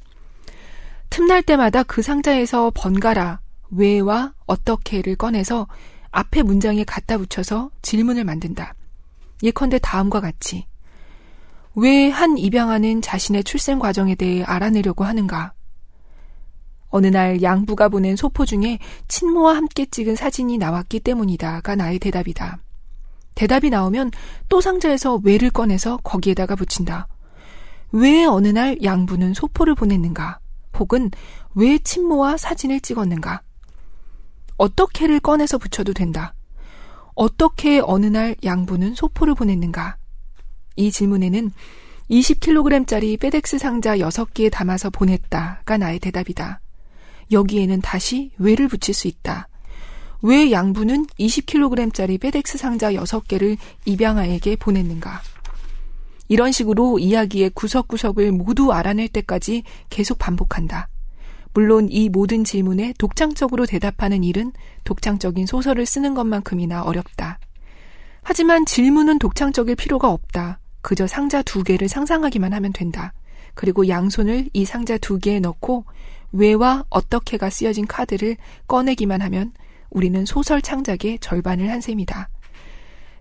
틈날 1.08 1.42
때마다 1.42 1.82
그 1.84 2.02
상자에서 2.02 2.72
번갈아 2.74 3.40
왜와 3.70 4.32
어떻게를 4.46 5.14
꺼내서 5.14 5.68
앞에 6.10 6.42
문장에 6.42 6.84
갖다 6.84 7.16
붙여서 7.16 7.70
질문을 7.82 8.24
만든다. 8.24 8.74
예컨대 9.42 9.78
다음과 9.80 10.20
같이 10.20 10.66
왜 11.74 12.10
한 12.10 12.36
입양아는 12.36 13.02
자신의 13.02 13.44
출생 13.44 13.78
과정에 13.78 14.14
대해 14.14 14.42
알아내려고 14.42 15.04
하는가? 15.04 15.52
어느 16.92 17.06
날 17.06 17.42
양부가 17.42 17.88
보낸 17.88 18.16
소포 18.16 18.44
중에 18.44 18.78
친모와 19.08 19.56
함께 19.56 19.86
찍은 19.86 20.14
사진이 20.14 20.58
나왔기 20.58 21.00
때문이다가 21.00 21.74
나의 21.74 21.98
대답이다. 21.98 22.58
대답이 23.34 23.70
나오면 23.70 24.10
또 24.50 24.60
상자에서 24.60 25.18
왜를 25.24 25.50
꺼내서 25.50 25.96
거기에다가 26.04 26.54
붙인다. 26.54 27.08
왜 27.92 28.26
어느 28.26 28.48
날 28.48 28.76
양부는 28.82 29.32
소포를 29.32 29.74
보냈는가? 29.74 30.38
혹은 30.78 31.10
왜 31.54 31.78
친모와 31.78 32.36
사진을 32.36 32.80
찍었는가? 32.80 33.40
어떻게를 34.58 35.18
꺼내서 35.20 35.56
붙여도 35.56 35.94
된다. 35.94 36.34
어떻게 37.14 37.80
어느 37.82 38.04
날 38.04 38.36
양부는 38.44 38.94
소포를 38.94 39.34
보냈는가? 39.34 39.96
이 40.76 40.90
질문에는 40.90 41.52
20kg짜리 42.10 43.18
페덱스 43.18 43.58
상자 43.58 43.96
6개에 43.96 44.50
담아서 44.52 44.90
보냈다가 44.90 45.78
나의 45.78 45.98
대답이다. 45.98 46.60
여기에는 47.32 47.80
다시 47.80 48.30
왜를 48.38 48.68
붙일 48.68 48.94
수 48.94 49.08
있다. 49.08 49.48
왜 50.22 50.52
양부는 50.52 51.06
20kg짜리 51.18 52.20
페덱스 52.20 52.58
상자 52.58 52.92
6개를 52.92 53.56
입양아에게 53.84 54.56
보냈는가? 54.56 55.20
이런 56.28 56.52
식으로 56.52 56.98
이야기의 56.98 57.50
구석구석을 57.50 58.32
모두 58.32 58.72
알아낼 58.72 59.08
때까지 59.08 59.64
계속 59.90 60.18
반복한다. 60.18 60.88
물론 61.54 61.88
이 61.90 62.08
모든 62.08 62.44
질문에 62.44 62.94
독창적으로 62.98 63.66
대답하는 63.66 64.24
일은 64.24 64.52
독창적인 64.84 65.44
소설을 65.46 65.84
쓰는 65.84 66.14
것만큼이나 66.14 66.82
어렵다. 66.82 67.38
하지만 68.22 68.64
질문은 68.64 69.18
독창적일 69.18 69.76
필요가 69.76 70.10
없다. 70.10 70.60
그저 70.80 71.06
상자 71.06 71.42
두 71.42 71.62
개를 71.62 71.88
상상하기만 71.88 72.52
하면 72.54 72.72
된다. 72.72 73.12
그리고 73.54 73.88
양손을 73.88 74.48
이 74.52 74.64
상자 74.64 74.96
두 74.96 75.18
개에 75.18 75.40
넣고 75.40 75.84
왜와 76.32 76.84
어떻게가 76.90 77.50
쓰여진 77.50 77.86
카드를 77.86 78.36
꺼내기만 78.66 79.20
하면 79.22 79.52
우리는 79.90 80.24
소설 80.24 80.62
창작의 80.62 81.18
절반을 81.20 81.70
한 81.70 81.80
셈이다. 81.80 82.28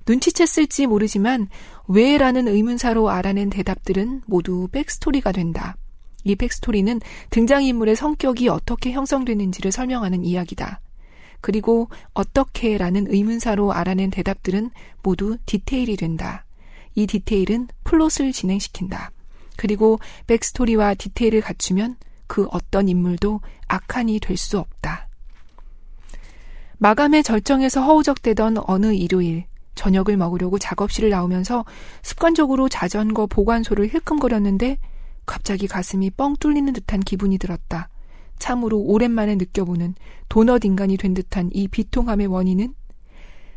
눈치챘을지 0.06 0.88
모르지만 0.88 1.48
왜라는 1.88 2.48
의문사로 2.48 3.10
알아낸 3.10 3.50
대답들은 3.50 4.22
모두 4.26 4.68
백스토리가 4.72 5.32
된다. 5.32 5.76
이 6.24 6.36
백스토리는 6.36 7.02
등장인물의 7.30 7.96
성격이 7.96 8.48
어떻게 8.48 8.92
형성되는지를 8.92 9.72
설명하는 9.72 10.24
이야기다. 10.24 10.80
그리고 11.42 11.90
어떻게 12.14 12.78
라는 12.78 13.12
의문사로 13.12 13.74
알아낸 13.74 14.12
대답들은 14.12 14.70
모두 15.02 15.38
디테일이 15.46 15.98
된다. 15.98 16.46
이 16.94 17.08
디테일은 17.08 17.68
플롯을 17.84 18.32
진행시킨다. 18.32 19.12
그리고 19.58 20.00
backstory와 20.28 20.96
디테일을 20.96 21.42
갖추면 21.42 21.98
그 22.32 22.48
어떤 22.52 22.88
인물도 22.88 23.42
악한이 23.68 24.22
될 24.22 24.38
수 24.38 24.58
없다. 24.58 25.10
마감의 26.78 27.24
절정에서 27.24 27.82
허우적대던 27.82 28.56
어느 28.68 28.94
일요일, 28.94 29.44
저녁을 29.76 30.16
먹으려고 30.16 30.58
작업실을 30.58 31.10
나오면서 31.10 31.66
습관적으로 32.02 32.70
자전거 32.70 33.28
보관소를 33.28 33.90
힐끔거렸는데 33.90 34.78
갑자기 35.26 35.68
가슴이 35.68 36.10
뻥 36.12 36.38
뚫리는 36.38 36.72
듯한 36.72 37.02
기분이 37.02 37.38
들었다. 37.38 37.90
참으로 38.40 38.80
오랜만에 38.80 39.36
느껴보는 39.36 39.96
도넛 40.30 40.64
인간이 40.64 40.96
된 40.96 41.14
듯한 41.14 41.50
이 41.52 41.68
비통함의 41.68 42.28
원인은 42.28 42.74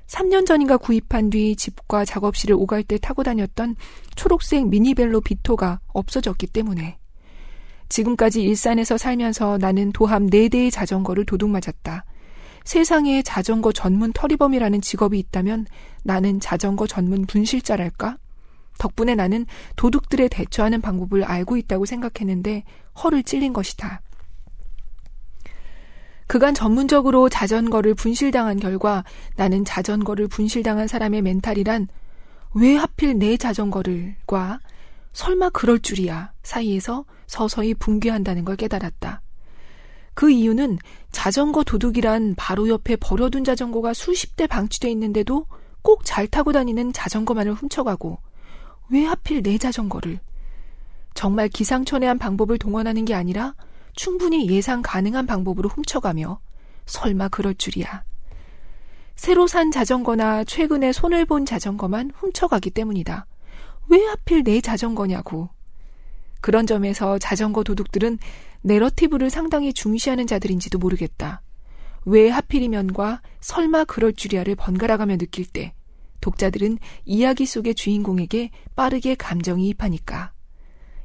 3년 0.09 0.47
전인가 0.47 0.79
구입한 0.79 1.31
뒤 1.31 1.55
집과 1.55 2.05
작업실을 2.05 2.57
오갈 2.57 2.83
때 2.83 2.99
타고 2.99 3.23
다녔던 3.23 3.77
초록색 4.17 4.67
미니벨로 4.67 5.21
비토가 5.21 5.79
없어졌기 5.93 6.49
때문에 6.49 6.99
지금까지 7.95 8.43
일산에서 8.43 8.99
살면서 8.99 9.59
나는 9.59 9.93
도함 9.93 10.29
4대의 10.29 10.73
자전거를 10.73 11.25
도둑맞았다. 11.25 12.05
세상에 12.65 13.23
자전거 13.23 13.71
전문 13.71 14.13
터리범이라는 14.13 14.81
직업이 14.81 15.17
있다면 15.21 15.67
나는 16.03 16.41
자전거 16.41 16.89
전문 16.89 17.25
분실자랄까? 17.25 18.19
덕분에 18.79 19.15
나는 19.15 19.47
도둑들에 19.77 20.27
대처하는 20.27 20.81
방법을 20.81 21.23
알고 21.23 21.57
있다고 21.57 21.85
생각했는데 21.87 22.65
허를 23.01 23.23
찔린 23.23 23.53
것이다. 23.53 24.01
그간 26.27 26.53
전문적으로 26.53 27.29
자전거를 27.29 27.95
분실당한 27.95 28.59
결과 28.59 29.05
나는 29.37 29.65
자전거를 29.65 30.27
분실당한 30.27 30.89
사람의 30.89 31.23
멘탈이란 31.23 31.87
왜 32.55 32.75
하필 32.75 33.21
내 33.21 33.37
자전거를과 33.37 34.59
설마 35.13 35.51
그럴 35.51 35.79
줄이야 35.79 36.33
사이에서 36.43 37.05
서서히 37.27 37.75
붕괴한다는 37.75 38.45
걸 38.45 38.57
깨달았다. 38.57 39.23
그 40.15 40.31
이유는 40.31 40.79
자전거 41.11 41.65
도둑이란 41.65 42.35
바로 42.37 42.69
옆에 42.69 42.97
버려둔 42.97 43.45
자전거가 43.45 43.95
수십 43.95 44.37
대 44.37 44.47
방치돼 44.47 44.91
있는데도 44.93 45.47
꼭 45.83 46.05
잘 46.05 46.27
타고 46.27 46.53
다니는 46.53 46.93
자전거만을 46.93 47.53
훔쳐가고 47.55 48.19
왜 48.91 49.05
하필 49.05 49.43
내 49.43 49.59
자전거를 49.59 50.21
정말 51.15 51.49
기상천외한 51.49 52.19
방법을 52.19 52.59
동원하는 52.59 53.05
게 53.05 53.15
아니라 53.15 53.55
충분히 53.95 54.49
예상 54.49 54.83
가능한 54.83 55.27
방법으로 55.27 55.69
훔쳐가며 55.69 56.41
설마 56.87 57.29
그럴 57.29 57.55
줄이야. 57.55 58.05
새로 59.15 59.47
산 59.47 59.71
자전거나 59.71 60.45
최근에 60.45 60.93
손을 60.93 61.25
본 61.25 61.47
자전거만 61.47 62.11
훔쳐가기 62.17 62.71
때문이다. 62.71 63.27
왜 63.89 64.05
하필 64.07 64.43
내 64.43 64.61
자전거냐고. 64.61 65.51
그런 66.45 66.67
점에서 66.67 67.19
자전거 67.19 67.63
도둑들은 67.63 68.19
내러티브를 68.61 69.31
상당히 69.31 69.73
중시하는 69.73 70.27
자들인지도 70.27 70.77
모르겠다. 70.77 71.41
왜 72.05 72.29
하필이면과 72.29 73.23
설마 73.41 73.85
그럴 73.85 74.13
줄이야를 74.13 74.55
번갈아가며 74.55 75.17
느낄 75.17 75.47
때 75.47 75.73
독자들은 76.21 76.77
이야기 77.07 77.47
속의 77.47 77.75
주인공에게 77.75 78.51
빠르게 78.77 79.15
감정이 79.15 79.71
입하니까. 79.71 80.35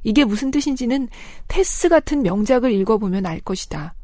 이게 0.02 0.26
무슨 0.26 0.50
뜻인지는 0.50 1.08
테스 1.48 1.88
같은 1.88 2.20
명작을 2.20 2.70
읽어보면 2.72 3.24
알 3.24 3.40
것이다. 3.40 3.94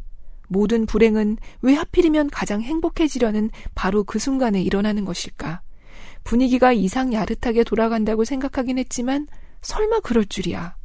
모든 0.48 0.86
불행은 0.86 1.36
왜 1.60 1.74
하필이면 1.74 2.30
가장 2.30 2.62
행복해지려는 2.62 3.50
바로 3.74 4.04
그 4.04 4.18
순간에 4.18 4.62
일어나는 4.62 5.04
것일까? 5.04 5.60
분위기가 6.24 6.72
이상 6.72 7.12
야릇하게 7.12 7.64
돌아간다고 7.64 8.24
생각하긴 8.24 8.78
했지만 8.78 9.26
설마 9.60 10.00
그럴 10.00 10.24
줄이야. 10.24 10.76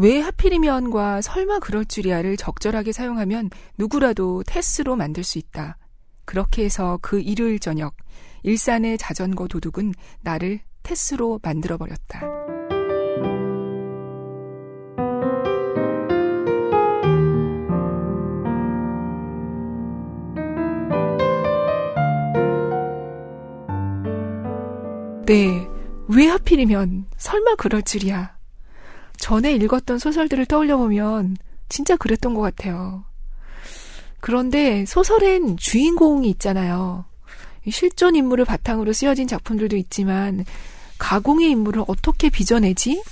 왜 0.00 0.18
하필이면과 0.18 1.20
설마 1.20 1.58
그럴 1.58 1.84
줄이야를 1.84 2.38
적절하게 2.38 2.90
사용하면 2.90 3.50
누구라도 3.76 4.42
테스로 4.46 4.96
만들 4.96 5.22
수 5.22 5.36
있다. 5.36 5.76
그렇게 6.24 6.64
해서 6.64 6.98
그 7.02 7.20
일요일 7.20 7.58
저녁 7.58 7.94
일산의 8.42 8.96
자전거 8.96 9.46
도둑은 9.46 9.92
나를 10.22 10.60
테스로 10.82 11.38
만들어 11.42 11.76
버렸다. 11.76 12.22
네, 25.26 25.68
왜 26.08 26.26
하필이면 26.26 27.04
설마 27.18 27.56
그럴 27.56 27.82
줄이야. 27.82 28.39
전에 29.20 29.52
읽었던 29.52 29.98
소설들을 29.98 30.46
떠올려보면 30.46 31.36
진짜 31.68 31.96
그랬던 31.96 32.34
것 32.34 32.40
같아요. 32.40 33.04
그런데 34.18 34.84
소설엔 34.86 35.56
주인공이 35.56 36.28
있잖아요. 36.30 37.04
실존 37.70 38.16
인물을 38.16 38.44
바탕으로 38.44 38.92
쓰여진 38.92 39.28
작품들도 39.28 39.76
있지만 39.76 40.44
가공의 40.98 41.50
인물을 41.50 41.84
어떻게 41.86 42.30
빚어내지? 42.30 43.02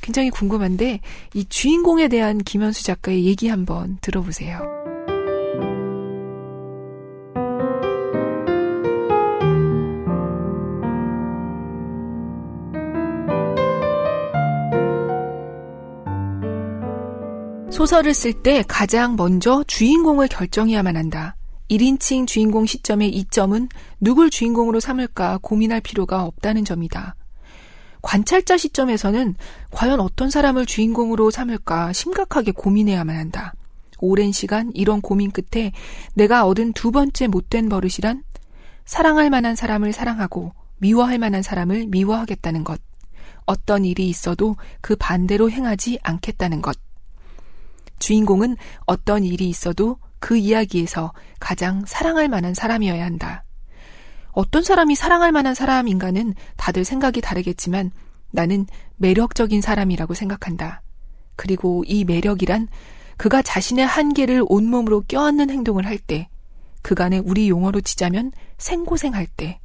굉장히 0.00 0.30
궁금한데 0.30 1.00
이 1.34 1.44
주인공에 1.46 2.08
대한 2.08 2.38
김현수 2.38 2.84
작가의 2.84 3.24
얘기 3.24 3.48
한번 3.48 3.98
들어보세요. 4.00 4.97
소설을 17.78 18.12
쓸 18.12 18.32
때 18.32 18.64
가장 18.66 19.14
먼저 19.14 19.62
주인공을 19.68 20.26
결정해야만 20.26 20.96
한다. 20.96 21.36
1인칭 21.70 22.26
주인공 22.26 22.66
시점의 22.66 23.08
이점은 23.10 23.68
누굴 24.00 24.30
주인공으로 24.30 24.80
삼을까 24.80 25.38
고민할 25.42 25.80
필요가 25.80 26.24
없다는 26.24 26.64
점이다. 26.64 27.14
관찰자 28.02 28.56
시점에서는 28.56 29.36
과연 29.70 30.00
어떤 30.00 30.28
사람을 30.28 30.66
주인공으로 30.66 31.30
삼을까 31.30 31.92
심각하게 31.92 32.50
고민해야만 32.50 33.14
한다. 33.14 33.54
오랜 34.00 34.32
시간 34.32 34.72
이런 34.74 35.00
고민 35.00 35.30
끝에 35.30 35.70
내가 36.14 36.46
얻은 36.46 36.72
두 36.72 36.90
번째 36.90 37.28
못된 37.28 37.68
버릇이란 37.68 38.24
사랑할 38.86 39.30
만한 39.30 39.54
사람을 39.54 39.92
사랑하고 39.92 40.52
미워할 40.78 41.20
만한 41.20 41.42
사람을 41.42 41.86
미워하겠다는 41.86 42.64
것. 42.64 42.80
어떤 43.46 43.84
일이 43.84 44.08
있어도 44.08 44.56
그 44.80 44.96
반대로 44.96 45.48
행하지 45.48 46.00
않겠다는 46.02 46.60
것. 46.60 46.76
주인공은 47.98 48.56
어떤 48.86 49.24
일이 49.24 49.48
있어도 49.48 49.98
그 50.18 50.36
이야기에서 50.36 51.12
가장 51.40 51.84
사랑할 51.86 52.28
만한 52.28 52.54
사람이어야 52.54 53.04
한다. 53.04 53.44
어떤 54.32 54.62
사람이 54.62 54.94
사랑할 54.94 55.32
만한 55.32 55.54
사람인가는 55.54 56.34
다들 56.56 56.84
생각이 56.84 57.20
다르겠지만 57.20 57.90
나는 58.30 58.66
매력적인 58.96 59.60
사람이라고 59.60 60.14
생각한다. 60.14 60.82
그리고 61.36 61.84
이 61.86 62.04
매력이란 62.04 62.68
그가 63.16 63.42
자신의 63.42 63.84
한계를 63.84 64.44
온몸으로 64.48 65.02
껴안는 65.08 65.50
행동을 65.50 65.86
할 65.86 65.98
때, 65.98 66.28
그간의 66.82 67.22
우리 67.24 67.48
용어로 67.48 67.80
치자면 67.80 68.30
생고생할 68.58 69.26
때, 69.26 69.58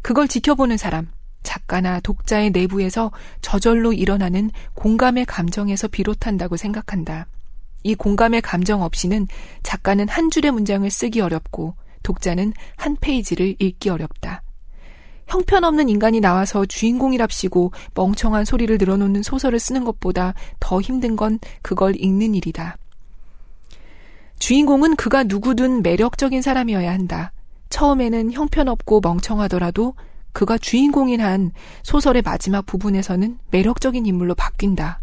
그걸 0.00 0.26
지켜보는 0.26 0.78
사람, 0.78 1.08
작가나 1.42 2.00
독자의 2.00 2.50
내부에서 2.50 3.10
저절로 3.40 3.92
일어나는 3.92 4.50
공감의 4.74 5.26
감정에서 5.26 5.88
비롯한다고 5.88 6.56
생각한다. 6.56 7.26
이 7.82 7.94
공감의 7.94 8.42
감정 8.42 8.82
없이는 8.82 9.26
작가는 9.62 10.08
한 10.08 10.30
줄의 10.30 10.50
문장을 10.52 10.88
쓰기 10.90 11.20
어렵고 11.20 11.74
독자는 12.02 12.52
한 12.76 12.96
페이지를 13.00 13.56
읽기 13.58 13.88
어렵다. 13.90 14.42
형편없는 15.26 15.88
인간이 15.88 16.20
나와서 16.20 16.66
주인공이랍시고 16.66 17.72
멍청한 17.94 18.44
소리를 18.44 18.76
늘어놓는 18.78 19.22
소설을 19.22 19.58
쓰는 19.58 19.84
것보다 19.84 20.34
더 20.60 20.80
힘든 20.80 21.16
건 21.16 21.38
그걸 21.62 21.94
읽는 21.96 22.34
일이다. 22.34 22.76
주인공은 24.38 24.96
그가 24.96 25.22
누구든 25.22 25.82
매력적인 25.82 26.42
사람이어야 26.42 26.92
한다. 26.92 27.32
처음에는 27.70 28.32
형편없고 28.32 29.00
멍청하더라도 29.00 29.94
그가 30.32 30.58
주인공인 30.58 31.20
한 31.20 31.52
소설의 31.82 32.22
마지막 32.22 32.66
부분에서는 32.66 33.38
매력적인 33.50 34.04
인물로 34.04 34.34
바뀐다. 34.34 35.01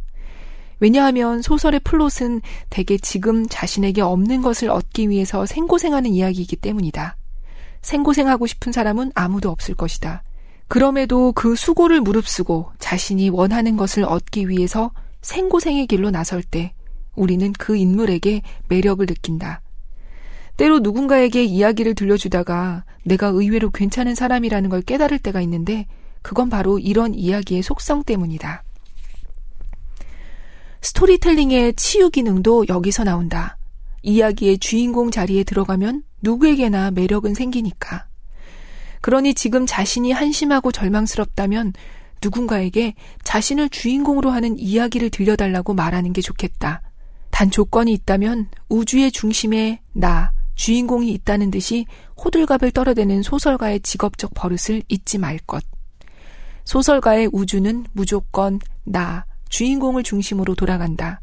왜냐하면 0.79 1.41
소설의 1.41 1.81
플롯은 1.81 2.41
대개 2.69 2.97
지금 2.97 3.47
자신에게 3.47 4.01
없는 4.01 4.41
것을 4.41 4.69
얻기 4.69 5.09
위해서 5.09 5.45
생고생하는 5.45 6.11
이야기이기 6.11 6.55
때문이다. 6.55 7.17
생고생하고 7.81 8.47
싶은 8.47 8.71
사람은 8.71 9.11
아무도 9.15 9.49
없을 9.49 9.75
것이다. 9.75 10.23
그럼에도 10.67 11.31
그 11.31 11.55
수고를 11.55 12.01
무릅쓰고 12.01 12.71
자신이 12.77 13.29
원하는 13.29 13.75
것을 13.75 14.03
얻기 14.03 14.49
위해서 14.49 14.91
생고생의 15.21 15.87
길로 15.87 16.11
나설 16.11 16.43
때 16.43 16.73
우리는 17.15 17.51
그 17.53 17.75
인물에게 17.75 18.41
매력을 18.67 19.05
느낀다. 19.05 19.61
때로 20.57 20.79
누군가에게 20.79 21.43
이야기를 21.43 21.95
들려주다가 21.95 22.83
내가 23.03 23.27
의외로 23.27 23.69
괜찮은 23.69 24.13
사람이라는 24.13 24.69
걸 24.69 24.81
깨달을 24.81 25.19
때가 25.19 25.41
있는데 25.41 25.87
그건 26.21 26.49
바로 26.49 26.79
이런 26.79 27.15
이야기의 27.15 27.63
속성 27.63 28.03
때문이다. 28.03 28.63
스토리텔링의 30.81 31.73
치유 31.75 32.09
기능도 32.09 32.67
여기서 32.67 33.03
나온다. 33.03 33.57
이야기의 34.01 34.59
주인공 34.59 35.11
자리에 35.11 35.43
들어가면 35.43 36.03
누구에게나 36.21 36.91
매력은 36.91 37.33
생기니까. 37.33 38.07
그러니 39.01 39.33
지금 39.33 39.65
자신이 39.65 40.11
한심하고 40.11 40.71
절망스럽다면 40.71 41.73
누군가에게 42.21 42.95
자신을 43.23 43.69
주인공으로 43.69 44.29
하는 44.29 44.57
이야기를 44.59 45.09
들려달라고 45.09 45.73
말하는 45.73 46.11
게 46.13 46.21
좋겠다. 46.21 46.81
단 47.29 47.51
조건이 47.51 47.93
있다면 47.93 48.49
우주의 48.67 49.11
중심에 49.11 49.81
나, 49.93 50.33
주인공이 50.55 51.11
있다는 51.13 51.51
듯이 51.51 51.85
호들갑을 52.21 52.71
떨어대는 52.71 53.23
소설가의 53.23 53.79
직업적 53.79 54.33
버릇을 54.33 54.83
잊지 54.89 55.17
말 55.17 55.37
것. 55.39 55.63
소설가의 56.65 57.29
우주는 57.31 57.85
무조건 57.93 58.59
나, 58.83 59.25
주인공을 59.49 60.03
중심으로 60.03 60.55
돌아간다. 60.55 61.21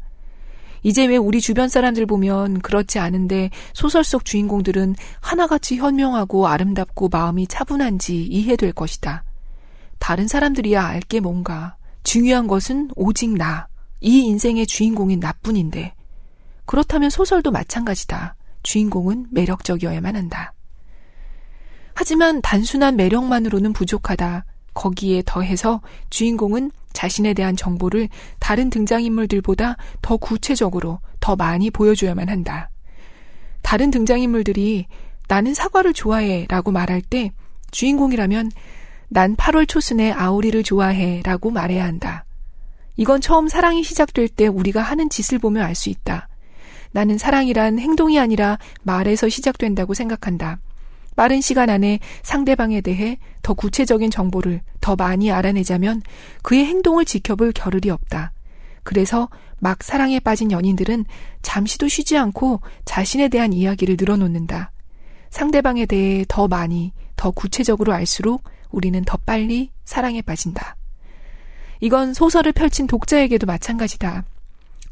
이제 0.83 1.05
왜 1.05 1.17
우리 1.17 1.41
주변 1.41 1.69
사람들 1.69 2.05
보면 2.05 2.59
그렇지 2.59 2.99
않은데 2.99 3.49
소설 3.73 4.03
속 4.03 4.25
주인공들은 4.25 4.95
하나같이 5.19 5.77
현명하고 5.77 6.47
아름답고 6.47 7.09
마음이 7.09 7.47
차분한지 7.47 8.23
이해될 8.23 8.73
것이다. 8.73 9.23
다른 9.99 10.27
사람들이야 10.27 10.85
알게 10.85 11.19
뭔가. 11.19 11.75
중요한 12.03 12.47
것은 12.47 12.89
오직 12.95 13.31
나. 13.31 13.67
이 13.99 14.19
인생의 14.19 14.67
주인공인 14.67 15.19
나뿐인데. 15.19 15.93
그렇다면 16.65 17.09
소설도 17.09 17.51
마찬가지다. 17.51 18.35
주인공은 18.63 19.27
매력적이어야만 19.31 20.15
한다. 20.15 20.53
하지만 21.93 22.41
단순한 22.41 22.95
매력만으로는 22.95 23.73
부족하다. 23.73 24.45
거기에 24.77 25.23
더해서 25.25 25.81
주인공은 26.11 26.71
자신에 26.93 27.33
대한 27.33 27.55
정보를 27.55 28.09
다른 28.39 28.69
등장인물들보다 28.69 29.75
더 30.03 30.17
구체적으로 30.17 30.99
더 31.19 31.35
많이 31.35 31.71
보여줘야만 31.71 32.29
한다. 32.29 32.69
다른 33.63 33.89
등장인물들이 33.89 34.85
나는 35.27 35.53
사과를 35.55 35.93
좋아해 35.93 36.45
라고 36.47 36.71
말할 36.71 37.01
때 37.01 37.31
주인공이라면 37.71 38.51
난 39.09 39.35
8월 39.35 39.67
초순에 39.67 40.11
아우리를 40.11 40.61
좋아해 40.63 41.21
라고 41.23 41.49
말해야 41.49 41.83
한다. 41.83 42.25
이건 42.97 43.19
처음 43.19 43.47
사랑이 43.47 43.83
시작될 43.83 44.29
때 44.29 44.47
우리가 44.47 44.81
하는 44.81 45.09
짓을 45.09 45.39
보면 45.39 45.63
알수 45.63 45.89
있다. 45.89 46.29
나는 46.91 47.17
사랑이란 47.17 47.79
행동이 47.79 48.19
아니라 48.19 48.59
말에서 48.83 49.27
시작된다고 49.27 49.93
생각한다. 49.93 50.59
빠른 51.17 51.41
시간 51.41 51.71
안에 51.71 51.99
상대방에 52.21 52.79
대해 52.79 53.17
더 53.41 53.55
구체적인 53.55 54.11
정보를 54.11 54.61
더 54.81 54.95
많이 54.95 55.31
알아내자면 55.31 56.03
그의 56.43 56.63
행동을 56.65 57.05
지켜볼 57.05 57.53
겨를이 57.53 57.89
없다. 57.89 58.33
그래서 58.83 59.27
막 59.57 59.83
사랑에 59.83 60.19
빠진 60.19 60.51
연인들은 60.51 61.05
잠시도 61.41 61.87
쉬지 61.87 62.17
않고 62.19 62.61
자신에 62.85 63.29
대한 63.29 63.51
이야기를 63.51 63.97
늘어놓는다. 63.99 64.71
상대방에 65.31 65.87
대해 65.87 66.23
더 66.27 66.47
많이, 66.47 66.93
더 67.15 67.31
구체적으로 67.31 67.93
알수록 67.93 68.43
우리는 68.69 69.03
더 69.03 69.17
빨리 69.17 69.71
사랑에 69.85 70.21
빠진다. 70.21 70.75
이건 71.79 72.13
소설을 72.13 72.51
펼친 72.51 72.85
독자에게도 72.85 73.47
마찬가지다. 73.47 74.23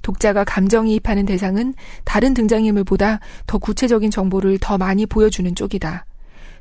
독자가 0.01 0.43
감정이입하는 0.43 1.27
대상은 1.27 1.75
다른 2.03 2.33
등장인물보다 2.33 3.19
더 3.45 3.57
구체적인 3.59 4.09
정보를 4.09 4.57
더 4.59 4.79
많이 4.79 5.05
보여주는 5.05 5.53
쪽이다. 5.53 6.05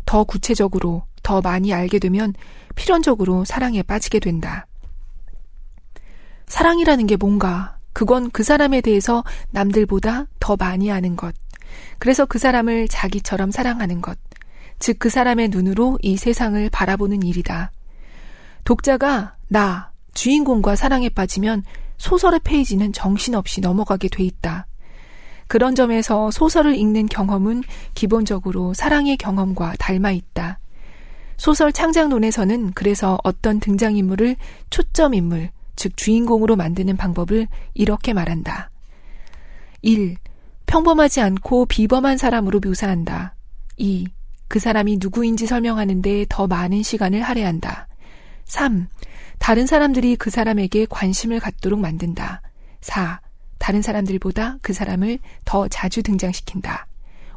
더 0.05 0.25
구체적으로 0.25 1.05
더 1.23 1.41
많이 1.41 1.73
알게 1.73 1.99
되면 1.99 2.35
필연적으로 2.75 3.45
사랑에 3.45 3.83
빠지게 3.83 4.21
된다. 4.21 4.67
사랑이라는 6.47 7.07
게 7.07 7.17
뭔가, 7.17 7.79
그건 7.93 8.31
그 8.31 8.43
사람에 8.43 8.81
대해서 8.81 9.25
남들보다 9.51 10.27
더 10.41 10.57
많이 10.57 10.91
아는 10.91 11.17
것. 11.17 11.35
그래서 11.99 12.27
그 12.27 12.39
사람을 12.39 12.89
자기처럼 12.89 13.51
사랑하는 13.51 14.01
것. 14.03 14.19
즉, 14.79 14.99
그 14.99 15.09
사람의 15.09 15.49
눈으로 15.49 15.99
이 16.03 16.17
세상을 16.17 16.69
바라보는 16.71 17.23
일이다. 17.23 17.73
독자가 18.65 19.37
나, 19.49 19.93
주인공과 20.15 20.77
사랑에 20.77 21.09
빠지면 21.09 21.63
소설의 21.97 22.41
페이지는 22.45 22.93
정신없이 22.93 23.61
넘어가게 23.61 24.09
돼 24.09 24.25
있다. 24.25 24.67
그런 25.47 25.75
점에서 25.75 26.31
소설을 26.31 26.75
읽는 26.75 27.07
경험은 27.07 27.63
기본적으로 27.95 28.75
사랑의 28.75 29.17
경험과 29.17 29.75
닮아 29.79 30.11
있다. 30.11 30.59
소설 31.37 31.73
창작론에서는 31.73 32.73
그래서 32.73 33.19
어떤 33.25 33.61
등장인물을 33.61 34.37
초점인물, 34.71 35.51
즉 35.77 35.97
주인공으로 35.97 36.57
만드는 36.57 36.97
방법을 36.97 37.49
이렇게 37.75 38.13
말한다. 38.13 38.71
1. 39.83 40.17
평범하지 40.67 41.21
않고 41.21 41.67
비범한 41.67 42.17
사람으로 42.17 42.61
묘사한다. 42.65 43.35
2. 43.77 44.07
그 44.49 44.59
사람이 44.59 44.99
누구인지 45.01 45.47
설명하는데 45.47 46.27
더 46.29 46.47
많은 46.47 46.83
시간을 46.83 47.23
할애한다. 47.23 47.89
3. 48.45 48.89
다른 49.39 49.67
사람들이 49.67 50.17
그 50.17 50.31
사람에게 50.31 50.87
관심을 50.89 51.41
갖도록 51.41 51.81
만든다. 51.81 52.41
4. 52.81 53.21
다른 53.65 53.81
사람들보다 53.81 54.59
그 54.61 54.75
사람을 54.75 55.21
더 55.47 55.69
자주 55.69 56.03
등장시킨다. 56.03 56.87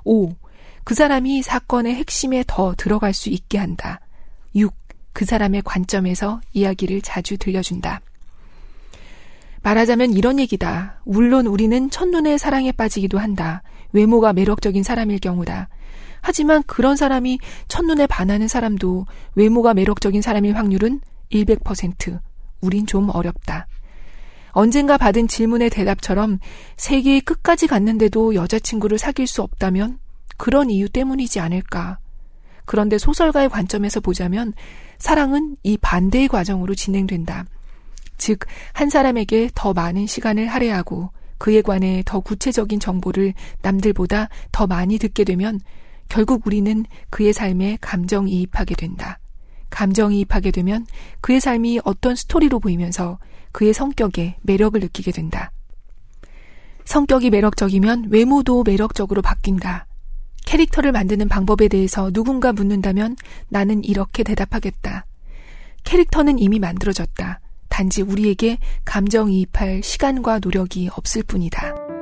5. 0.04 0.36
그 0.84 0.94
사람이 0.94 1.42
사건의 1.42 1.96
핵심에 1.96 2.44
더 2.46 2.76
들어갈 2.76 3.14
수 3.14 3.30
있게 3.30 3.58
한다. 3.58 4.02
6. 4.54 4.76
그 5.14 5.24
사람의 5.24 5.62
관점에서 5.64 6.42
이야기를 6.52 7.02
자주 7.02 7.38
들려준다. 7.38 8.02
말하자면 9.64 10.12
이런 10.12 10.38
얘기다. 10.40 11.00
물론 11.06 11.48
우리는 11.48 11.90
첫눈에 11.90 12.38
사랑에 12.38 12.74
빠지기도 12.74 13.20
한다. 13.20 13.64
외모가 13.94 14.34
매력적인 14.34 14.84
사람일 14.84 15.20
경우다. 15.20 15.70
하지만 16.20 16.62
그런 16.64 16.98
사람이 16.98 17.40
첫눈에 17.70 18.06
반하는 18.06 18.50
사람도 18.50 19.06
외모가 19.36 19.74
매력적인 19.74 20.22
사람일 20.22 20.58
확률은 20.58 21.00
100%. 21.32 22.20
우린 22.60 22.86
좀 22.86 23.10
어렵다. 23.12 23.68
언젠가 24.58 24.98
받은 24.98 25.28
질문의 25.28 25.70
대답처럼 25.70 26.40
세계의 26.78 27.22
끝까지 27.22 27.68
갔는데도 27.68 28.34
여자친구를 28.34 28.98
사귈 28.98 29.28
수 29.28 29.44
없다면 29.44 30.00
그런 30.36 30.72
이유 30.72 30.90
때문이지 30.90 31.40
않을까. 31.40 32.00
그런데 32.66 32.98
소설가의 32.98 33.50
관점에서 33.50 34.00
보자면 34.00 34.54
사랑은 34.98 35.58
이 35.62 35.78
반대의 35.78 36.28
과정으로 36.28 36.74
진행된다. 36.74 37.46
즉, 38.18 38.40
한 38.74 38.90
사람에게 38.90 39.52
더 39.54 39.74
많은 39.74 40.08
시간을 40.08 40.48
할애하고 40.48 41.12
그에 41.38 41.62
관해 41.62 42.02
더 42.04 42.20
구체적인 42.20 42.80
정보를 42.80 43.36
남들보다 43.62 44.30
더 44.52 44.66
많이 44.66 44.98
듣게 44.98 45.24
되면 45.24 45.60
결국 46.10 46.48
우리는 46.48 46.84
그의 47.12 47.32
삶에 47.32 47.78
감정이입하게 47.80 48.74
된다. 48.74 49.20
감정이입하게 49.70 50.50
되면 50.50 50.88
그의 51.22 51.42
삶이 51.42 51.82
어떤 51.84 52.16
스토리로 52.16 52.60
보이면서 52.60 53.20
그의 53.52 53.74
성격에 53.74 54.38
매력을 54.42 54.80
느끼게 54.80 55.12
된다. 55.12 55.52
성격이 56.86 57.30
매력적이면 57.30 58.08
외모도 58.10 58.64
매력적으로 58.64 59.22
바뀐다. 59.22 59.88
캐릭터를 60.46 60.94
만드는 60.94 61.28
방법에 61.28 61.68
대해서 61.68 62.10
누군가 62.12 62.54
묻는다면 62.54 63.18
나는 63.50 63.84
이렇게 63.84 64.24
대답하겠다. 64.24 65.06
캐릭터는 65.84 66.40
이미 66.40 66.60
만들어졌다. 66.60 67.42
단지 67.68 68.02
우리에게 68.02 68.58
감정이입할 68.86 69.84
시간과 69.84 70.40
노력이 70.40 70.90
없을 70.94 71.24
뿐이다. 71.24 71.97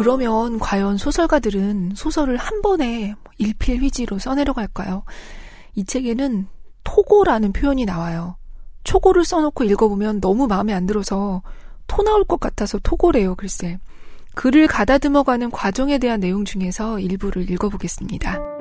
그러면 0.00 0.58
과연 0.58 0.96
소설가들은 0.96 1.92
소설을 1.94 2.38
한 2.38 2.62
번에 2.62 3.14
일필휘지로 3.36 4.18
써내려갈까요? 4.18 5.02
이 5.74 5.84
책에는 5.84 6.46
토고라는 6.84 7.52
표현이 7.52 7.84
나와요. 7.84 8.36
초고를 8.84 9.26
써놓고 9.26 9.64
읽어보면 9.64 10.22
너무 10.22 10.46
마음에 10.46 10.72
안 10.72 10.86
들어서 10.86 11.42
토 11.86 12.02
나올 12.02 12.24
것 12.24 12.40
같아서 12.40 12.78
토고래요, 12.78 13.34
글쎄. 13.34 13.78
글을 14.36 14.68
가다듬어가는 14.68 15.50
과정에 15.50 15.98
대한 15.98 16.20
내용 16.20 16.46
중에서 16.46 16.98
일부를 16.98 17.50
읽어보겠습니다. 17.50 18.59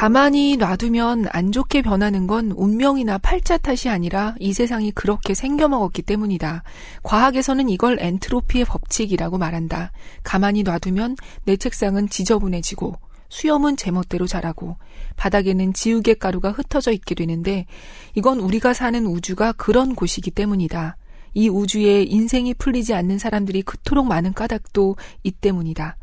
가만히 0.00 0.56
놔두면 0.56 1.26
안 1.28 1.52
좋게 1.52 1.82
변하는 1.82 2.26
건 2.26 2.52
운명이나 2.52 3.18
팔자 3.18 3.58
탓이 3.58 3.90
아니라 3.90 4.34
이 4.38 4.54
세상이 4.54 4.92
그렇게 4.92 5.34
생겨먹었기 5.34 6.00
때문이다. 6.00 6.62
과학에서는 7.02 7.68
이걸 7.68 7.98
엔트로피의 8.00 8.64
법칙이라고 8.64 9.36
말한다. 9.36 9.92
가만히 10.22 10.62
놔두면 10.62 11.16
내 11.44 11.58
책상은 11.58 12.08
지저분해지고 12.08 12.94
수염은 13.28 13.76
제멋대로 13.76 14.26
자라고 14.26 14.78
바닥에는 15.18 15.74
지우개 15.74 16.14
가루가 16.14 16.50
흩어져 16.50 16.92
있게 16.92 17.14
되는데 17.14 17.66
이건 18.14 18.40
우리가 18.40 18.72
사는 18.72 19.04
우주가 19.04 19.52
그런 19.52 19.94
곳이기 19.94 20.30
때문이다. 20.30 20.96
이 21.34 21.50
우주에 21.50 22.04
인생이 22.04 22.54
풀리지 22.54 22.94
않는 22.94 23.18
사람들이 23.18 23.60
그토록 23.60 24.06
많은 24.06 24.32
까닭도 24.32 24.96
이 25.24 25.30
때문이다. 25.30 25.98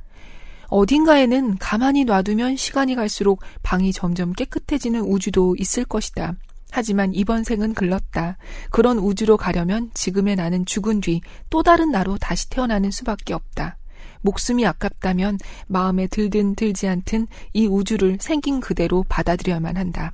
어딘가에는 0.70 1.58
가만히 1.58 2.04
놔두면 2.04 2.58
시간이 2.58 2.96
갈수록 2.96 3.42
방이 3.64 3.94
점점 3.94 4.34
깨끗해지는 4.34 5.02
우주도 5.02 5.56
있을 5.58 5.86
것이다. 5.86 6.34
하지만 6.72 7.14
이번 7.14 7.44
생은 7.44 7.74
글렀다. 7.74 8.38
그런 8.70 9.00
우주로 9.00 9.38
가려면 9.38 9.90
지금의 9.94 10.36
나는 10.36 10.66
죽은 10.66 11.02
뒤 11.02 11.22
또 11.50 11.64
다른 11.64 11.92
나로 11.92 12.18
다시 12.18 12.50
태어나는 12.50 12.92
수밖에 12.92 13.34
없다. 13.34 13.78
목숨이 14.22 14.66
아깝다면 14.66 15.38
마음에 15.68 16.08
들든 16.08 16.56
들지 16.56 16.88
않든 16.88 17.28
이 17.54 17.68
우주를 17.68 18.18
생긴 18.20 18.60
그대로 18.60 19.06
받아들여야만 19.08 19.78
한다. 19.78 20.14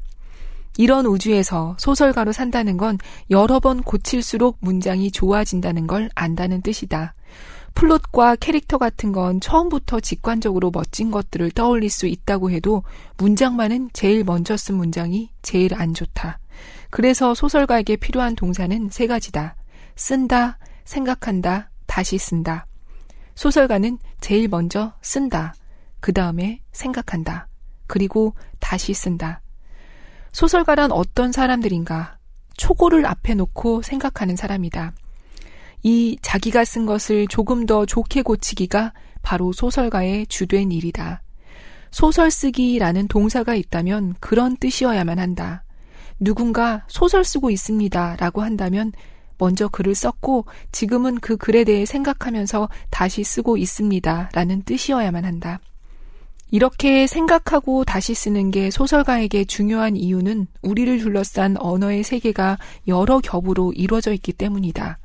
이런 0.78 1.06
우주에서 1.06 1.76
소설가로 1.80 2.32
산다는 2.32 2.78
건 2.78 2.98
여러 3.30 3.60
번 3.60 3.82
고칠수록 3.82 4.58
문장이 4.60 5.12
좋아진다는 5.12 5.88
걸 5.88 6.10
안다는 6.16 6.62
뜻이다. 6.62 7.14
플롯과 7.74 8.36
캐릭터 8.38 8.78
같은 8.78 9.12
건 9.12 9.40
처음부터 9.40 10.00
직관적으로 10.00 10.72
멋진 10.72 11.12
것들을 11.12 11.52
떠올릴 11.52 11.90
수 11.90 12.08
있다고 12.08 12.52
해도 12.52 12.84
문장만은 13.18 13.90
제일 13.94 14.24
먼저 14.24 14.56
쓴 14.56 14.76
문장이 14.76 15.32
제일 15.42 15.74
안 15.76 15.94
좋다. 15.94 16.40
그래서 16.90 17.34
소설가에게 17.34 17.96
필요한 17.96 18.36
동사는 18.36 18.90
세 18.92 19.08
가지다. 19.08 19.56
쓴다, 19.96 20.58
생각한다, 20.86 21.72
다시 21.88 22.18
쓴다. 22.18 22.68
소설가는 23.36 23.98
제일 24.22 24.48
먼저 24.48 24.94
쓴다. 25.02 25.56
그 26.00 26.14
다음에 26.14 26.62
생각한다. 26.72 27.48
그리고 27.88 28.36
다시 28.60 28.94
쓴다. 28.94 29.42
소설가란 30.32 30.92
어떤 30.92 31.32
사람들인가? 31.32 32.18
초고를 32.58 33.06
앞에 33.06 33.34
놓고 33.34 33.82
생각하는 33.82 34.36
사람이다. 34.36 34.94
이 35.84 36.18
자기가 36.22 36.64
쓴 36.66 36.86
것을 36.86 37.28
조금 37.28 37.66
더 37.66 37.86
좋게 37.86 38.22
고치기가 38.22 38.94
바로 39.22 39.52
소설가의 39.52 40.28
주된 40.28 40.72
일이다. 40.72 41.22
소설 41.92 42.32
쓰기라는 42.32 43.08
동사가 43.08 43.54
있다면 43.54 44.16
그런 44.20 44.58
뜻이어야만 44.58 45.20
한다. 45.20 45.64
누군가 46.20 46.86
소설 46.88 47.24
쓰고 47.26 47.52
있습니다 47.52 48.16
라고 48.18 48.42
한다면 48.42 48.94
먼저 49.38 49.68
글을 49.68 49.94
썼고 49.94 50.46
지금은 50.72 51.20
그 51.20 51.36
글에 51.38 51.66
대해 51.66 51.86
생각하면서 51.86 52.70
다시 52.90 53.24
쓰고 53.24 53.58
있습니다 53.58 54.30
라는 54.34 54.64
뜻이어야만 54.64 55.26
한다. 55.26 55.60
이렇게 56.50 57.08
생각하고 57.08 57.84
다시 57.84 58.14
쓰는 58.14 58.52
게 58.52 58.70
소설가에게 58.70 59.44
중요한 59.46 59.98
이유는 59.98 60.48
우리를 60.62 61.00
둘러싼 61.00 61.58
언어의 61.58 62.04
세계가 62.04 62.58
여러 62.88 63.20
겹으로 63.20 63.74
이루어져 63.74 64.14
있기 64.14 64.34
때문이다. 64.34 65.00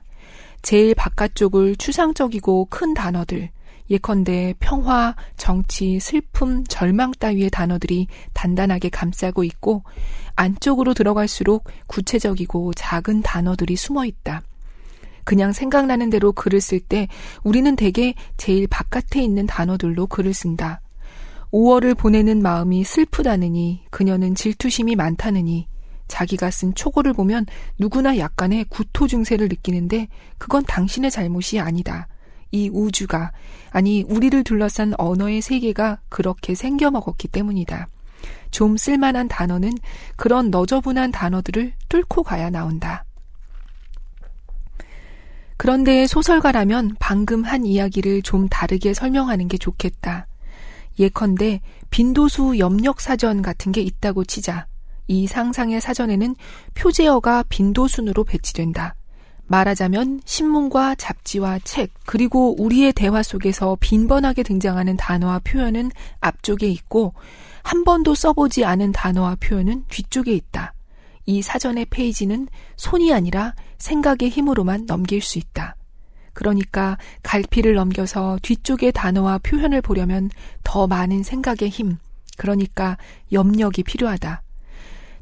제일 0.63 0.95
바깥쪽을 0.95 1.77
추상적이고 1.77 2.67
큰 2.71 2.95
단어들, 2.95 3.51
예컨대 3.91 4.55
평화, 4.61 5.15
정치, 5.37 5.99
슬픔, 5.99 6.65
절망 6.65 7.13
따위의 7.13 7.51
단어들이 7.51 8.07
단단하게 8.35 8.91
감싸고 8.91 9.45
있고 9.45 9.83
안쪽으로 10.37 10.95
들어갈수록 10.95 11.65
구체적이고 11.87 12.75
작은 12.75 13.23
단어들이 13.23 13.77
숨어 13.77 14.05
있다. 14.05 14.43
그냥 15.25 15.53
생각나는 15.53 16.11
대로 16.11 16.33
글을 16.33 16.61
쓸 16.61 16.81
때 16.81 17.09
우리는 17.43 17.77
대개 17.77 18.15
제일 18.37 18.67
바깥에 18.67 19.23
있는 19.23 19.47
단어들로 19.47 20.07
글을 20.07 20.33
쓴다. 20.33 20.81
5월을 21.53 21.97
보내는 21.97 22.43
마음이 22.43 22.85
슬프다느니 22.85 23.85
그녀는 23.91 24.35
질투심이 24.35 24.97
많다느니 24.97 25.67
자기가 26.09 26.51
쓴 26.51 26.75
초고를 26.75 27.13
보면 27.13 27.47
누구나 27.79 28.19
약간의 28.19 28.65
구토 28.69 29.07
증세를 29.07 29.49
느끼는데 29.49 30.09
그건 30.39 30.65
당신의 30.65 31.11
잘못이 31.11 31.61
아니다. 31.61 32.09
이 32.51 32.71
우주가, 32.73 33.31
아니, 33.71 34.05
우리를 34.09 34.43
둘러싼 34.43 34.95
언어의 34.97 35.43
세계가 35.43 36.01
그렇게 36.09 36.55
생겨먹었기 36.55 37.29
때문이다. 37.29 37.89
좀 38.51 38.77
쓸만한 38.77 39.29
단어는 39.29 39.73
그런 40.17 40.51
너저분한 40.51 41.13
단어들을 41.13 41.75
뚫고 41.89 42.23
가야 42.23 42.51
나온다. 42.51 43.05
그런데 45.59 46.07
소설가라면 46.07 46.97
방금 47.01 47.43
한 47.43 47.67
이야기를 47.67 48.23
좀 48.23 48.49
다르게 48.49 48.95
설명하는 48.95 49.49
게 49.49 49.59
좋겠다. 49.59 50.27
예컨대 50.99 51.61
빈도수 51.91 52.59
염력 52.59 53.01
사전 53.01 53.43
같은 53.43 53.73
게 53.73 53.81
있다고 53.81 54.25
치자. 54.25 54.67
이 55.09 55.27
상상의 55.27 55.81
사전에는 55.81 56.37
표제어가 56.75 57.45
빈도순으로 57.49 58.25
배치된다. 58.25 58.95
말하자면 59.47 60.21
신문과 60.27 60.95
잡지와 60.95 61.59
책, 61.65 61.91
그리고 62.05 62.55
우리의 62.63 62.93
대화 62.93 63.23
속에서 63.23 63.79
빈번하게 63.81 64.43
등장하는 64.43 64.99
단어와 64.99 65.41
표현은 65.41 65.91
앞쪽에 66.21 66.69
있고, 66.69 67.15
한 67.63 67.83
번도 67.85 68.15
써보지 68.15 68.67
않은 68.67 68.93
단어와 68.93 69.37
표현은 69.41 69.87
뒤쪽에 69.89 70.35
있다. 70.35 70.75
이 71.25 71.41
사전의 71.41 71.87
페이지는 71.87 72.47
손이 72.77 73.13
아니라 73.13 73.55
생각의 73.79 74.29
힘으로만 74.29 74.87
넘길 74.87 75.23
수 75.23 75.39
있다. 75.39 75.77
그러니까 76.35 76.99
갈피를 77.23 77.75
넘겨서 77.75 78.39
뒤쪽의 78.43 78.93
단어와 78.93 79.39
표현을 79.39 79.81
보려면 79.81 80.31
더 80.63 80.87
많은 80.87 81.23
생각의 81.23 81.71
힘, 81.71 81.97
그러니까 82.37 82.99
염력이 83.33 83.83
필요하다. 83.83 84.43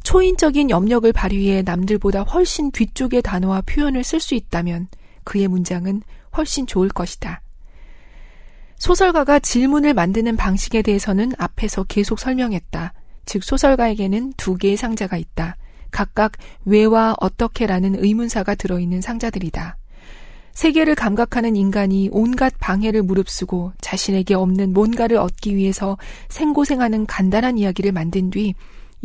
초인적인 0.07 0.71
염력을 0.71 1.13
발휘해 1.13 1.63
남들보다 1.63 2.23
훨씬 2.23 2.71
뒤쪽의 2.71 3.23
단어와 3.23 3.63
표현을 3.63 4.05
쓸 4.05 4.21
수 4.21 4.37
있다면 4.37 4.87
그의 5.25 5.49
문장은 5.49 6.03
훨씬 6.37 6.65
좋을 6.69 6.91
것이다. 6.91 7.43
소설가가 8.79 9.41
질문을 9.41 9.95
만드는 9.95 10.37
방식에 10.37 10.83
대해서는 10.83 11.33
앞에서 11.39 11.83
계속 11.83 12.21
설명했다. 12.21 12.93
즉, 13.25 13.43
소설가에게는 13.43 14.35
두 14.37 14.55
개의 14.55 14.77
상자가 14.77 15.17
있다. 15.17 15.57
각각 15.91 16.35
왜와 16.65 17.17
어떻게라는 17.19 17.97
의문사가 18.05 18.55
들어있는 18.55 19.01
상자들이다. 19.01 19.77
세계를 20.53 20.95
감각하는 20.95 21.57
인간이 21.57 22.11
온갖 22.13 22.55
방해를 22.61 23.03
무릅쓰고 23.03 23.73
자신에게 23.81 24.35
없는 24.35 24.73
뭔가를 24.73 25.17
얻기 25.17 25.57
위해서 25.57 25.99
생고생하는 26.29 27.07
간단한 27.07 27.59
이야기를 27.59 27.91
만든 27.91 28.31
뒤 28.31 28.55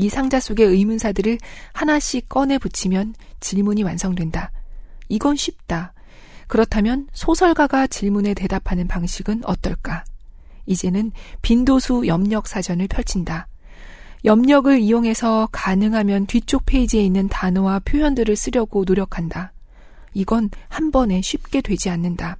이 0.01 0.09
상자 0.09 0.39
속의 0.39 0.65
의문사들을 0.65 1.37
하나씩 1.73 2.27
꺼내 2.27 2.57
붙이면 2.57 3.13
질문이 3.39 3.83
완성된다. 3.83 4.51
이건 5.09 5.35
쉽다. 5.35 5.93
그렇다면 6.47 7.07
소설가가 7.13 7.85
질문에 7.85 8.33
대답하는 8.33 8.87
방식은 8.87 9.43
어떨까? 9.45 10.03
이제는 10.65 11.11
빈도수 11.43 12.07
염력 12.07 12.47
사전을 12.47 12.87
펼친다. 12.87 13.47
염력을 14.25 14.79
이용해서 14.79 15.49
가능하면 15.51 16.25
뒤쪽 16.25 16.65
페이지에 16.65 17.03
있는 17.03 17.27
단어와 17.29 17.79
표현들을 17.85 18.35
쓰려고 18.35 18.83
노력한다. 18.83 19.53
이건 20.15 20.49
한 20.67 20.89
번에 20.89 21.21
쉽게 21.21 21.61
되지 21.61 21.91
않는다. 21.91 22.37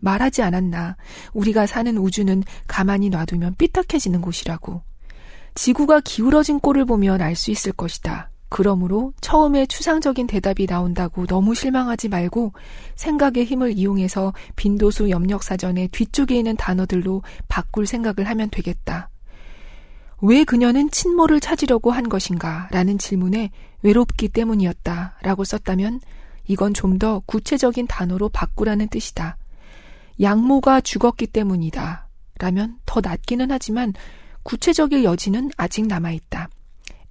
말하지 0.00 0.42
않았나. 0.42 0.96
우리가 1.32 1.66
사는 1.66 1.96
우주는 1.96 2.42
가만히 2.66 3.08
놔두면 3.08 3.54
삐딱해지는 3.56 4.20
곳이라고. 4.20 4.82
지구가 5.54 6.00
기울어진 6.00 6.60
꼴을 6.60 6.84
보면 6.84 7.20
알 7.20 7.36
수 7.36 7.50
있을 7.50 7.72
것이다. 7.72 8.30
그러므로 8.48 9.12
처음에 9.20 9.66
추상적인 9.66 10.28
대답이 10.28 10.66
나온다고 10.66 11.26
너무 11.26 11.54
실망하지 11.54 12.08
말고 12.08 12.52
생각의 12.94 13.44
힘을 13.46 13.72
이용해서 13.76 14.32
빈도수 14.54 15.10
염력사전의 15.10 15.88
뒤쪽에 15.88 16.36
있는 16.36 16.56
단어들로 16.56 17.22
바꿀 17.48 17.86
생각을 17.86 18.28
하면 18.28 18.50
되겠다. 18.50 19.10
왜 20.22 20.44
그녀는 20.44 20.90
친모를 20.90 21.40
찾으려고 21.40 21.90
한 21.90 22.08
것인가? 22.08 22.68
라는 22.70 22.96
질문에 22.96 23.50
외롭기 23.82 24.28
때문이었다. 24.28 25.18
라고 25.22 25.44
썼다면 25.44 26.00
이건 26.46 26.74
좀 26.74 26.98
더 26.98 27.20
구체적인 27.26 27.88
단어로 27.88 28.28
바꾸라는 28.28 28.88
뜻이다. 28.88 29.36
양모가 30.20 30.82
죽었기 30.82 31.26
때문이다. 31.26 32.06
라면 32.38 32.76
더 32.86 33.00
낫기는 33.00 33.50
하지만 33.50 33.92
구체적일 34.44 35.02
여지는 35.02 35.50
아직 35.56 35.86
남아있다. 35.86 36.48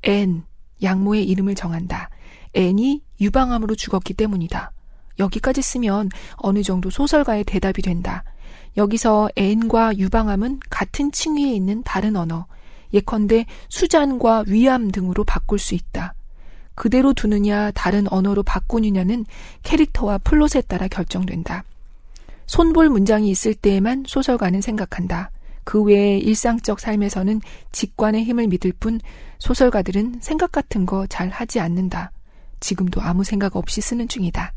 앤, 0.03 0.43
양모의 0.81 1.25
이름을 1.25 1.55
정한다. 1.55 2.09
앤이 2.53 3.01
유방암으로 3.19 3.75
죽었기 3.75 4.13
때문이다. 4.13 4.71
여기까지 5.19 5.61
쓰면 5.61 6.09
어느 6.35 6.63
정도 6.63 6.89
소설가의 6.89 7.43
대답이 7.43 7.81
된다. 7.81 8.23
여기서 8.77 9.29
앤과 9.35 9.97
유방암은 9.97 10.59
같은 10.69 11.11
층위에 11.11 11.53
있는 11.53 11.83
다른 11.83 12.15
언어, 12.15 12.47
예컨대 12.93 13.45
수잔과 13.69 14.45
위암 14.47 14.91
등으로 14.91 15.23
바꿀 15.23 15.59
수 15.59 15.75
있다. 15.75 16.13
그대로 16.75 17.13
두느냐 17.13 17.71
다른 17.71 18.11
언어로 18.11 18.43
바꾸느냐는 18.43 19.25
캐릭터와 19.61 20.17
플롯에 20.19 20.61
따라 20.67 20.87
결정된다. 20.87 21.63
손볼 22.45 22.89
문장이 22.89 23.29
있을 23.29 23.53
때에만 23.53 24.05
소설가는 24.07 24.61
생각한다. 24.61 25.31
그 25.63 25.81
외의 25.83 26.19
일상적 26.19 26.79
삶에서는 26.79 27.41
직관의 27.71 28.23
힘을 28.23 28.47
믿을 28.47 28.73
뿐 28.79 28.99
소설가들은 29.39 30.19
생각 30.21 30.51
같은 30.51 30.85
거 30.85 31.05
잘 31.07 31.29
하지 31.29 31.59
않는다. 31.59 32.11
지금도 32.59 33.01
아무 33.01 33.23
생각 33.23 33.55
없이 33.55 33.81
쓰는 33.81 34.07
중이다. 34.07 34.53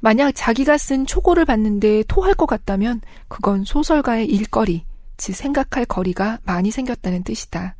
만약 0.00 0.32
자기가 0.34 0.78
쓴 0.78 1.06
초고를 1.06 1.44
봤는데 1.44 2.04
토할 2.08 2.34
것 2.34 2.46
같다면 2.46 3.00
그건 3.28 3.64
소설가의 3.64 4.26
일거리, 4.26 4.84
즉 5.16 5.34
생각할 5.34 5.84
거리가 5.84 6.38
많이 6.44 6.70
생겼다는 6.70 7.22
뜻이다. 7.22 7.76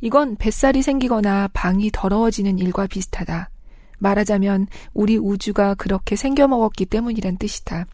이건 0.00 0.36
뱃살이 0.36 0.80
생기거나 0.82 1.48
방이 1.52 1.90
더러워지는 1.92 2.58
일과 2.58 2.86
비슷하다. 2.86 3.50
말하자면 3.98 4.68
우리 4.94 5.18
우주가 5.18 5.74
그렇게 5.74 6.16
생겨먹었기 6.16 6.86
때문이란 6.86 7.36
뜻이다. 7.36 7.84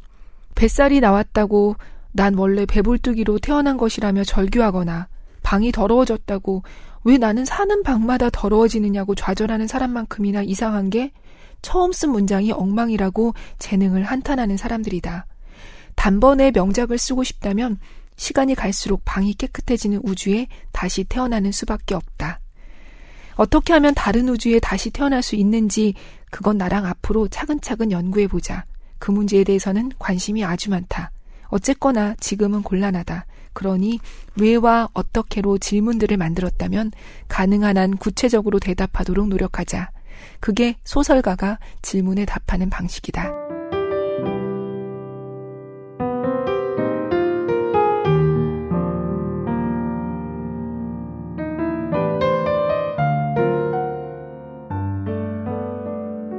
뱃살이 0.54 1.00
나왔다고 1.00 1.76
난 2.16 2.34
원래 2.34 2.64
배불뚝이로 2.64 3.40
태어난 3.40 3.76
것이라며 3.76 4.22
절규하거나 4.22 5.08
방이 5.42 5.72
더러워졌다고 5.72 6.62
왜 7.02 7.18
나는 7.18 7.44
사는 7.44 7.82
방마다 7.82 8.30
더러워지느냐고 8.30 9.16
좌절하는 9.16 9.66
사람만큼이나 9.66 10.42
이상한 10.42 10.90
게 10.90 11.10
처음 11.60 11.92
쓴 11.92 12.10
문장이 12.10 12.52
엉망이라고 12.52 13.34
재능을 13.58 14.04
한탄하는 14.04 14.56
사람들이다. 14.56 15.26
단번에 15.96 16.52
명작을 16.52 16.98
쓰고 16.98 17.24
싶다면 17.24 17.78
시간이 18.14 18.54
갈수록 18.54 19.02
방이 19.04 19.34
깨끗해지는 19.34 20.00
우주에 20.04 20.46
다시 20.70 21.02
태어나는 21.02 21.50
수밖에 21.50 21.96
없다. 21.96 22.38
어떻게 23.34 23.72
하면 23.72 23.92
다른 23.92 24.28
우주에 24.28 24.60
다시 24.60 24.90
태어날 24.90 25.20
수 25.20 25.34
있는지 25.34 25.94
그건 26.30 26.58
나랑 26.58 26.86
앞으로 26.86 27.26
차근차근 27.26 27.90
연구해 27.90 28.28
보자. 28.28 28.66
그 29.00 29.10
문제에 29.10 29.42
대해서는 29.42 29.90
관심이 29.98 30.44
아주 30.44 30.70
많다. 30.70 31.10
어쨌거나 31.54 32.16
지금은 32.18 32.62
곤란하다. 32.62 33.26
그러니 33.52 34.00
왜와 34.40 34.88
어떻게로 34.92 35.58
질문들을 35.58 36.16
만들었다면 36.16 36.90
가능한 37.28 37.78
한 37.78 37.96
구체적으로 37.96 38.58
대답하도록 38.58 39.28
노력하자. 39.28 39.92
그게 40.40 40.74
소설가가 40.82 41.60
질문에 41.80 42.24
답하는 42.24 42.70
방식이다. 42.70 43.30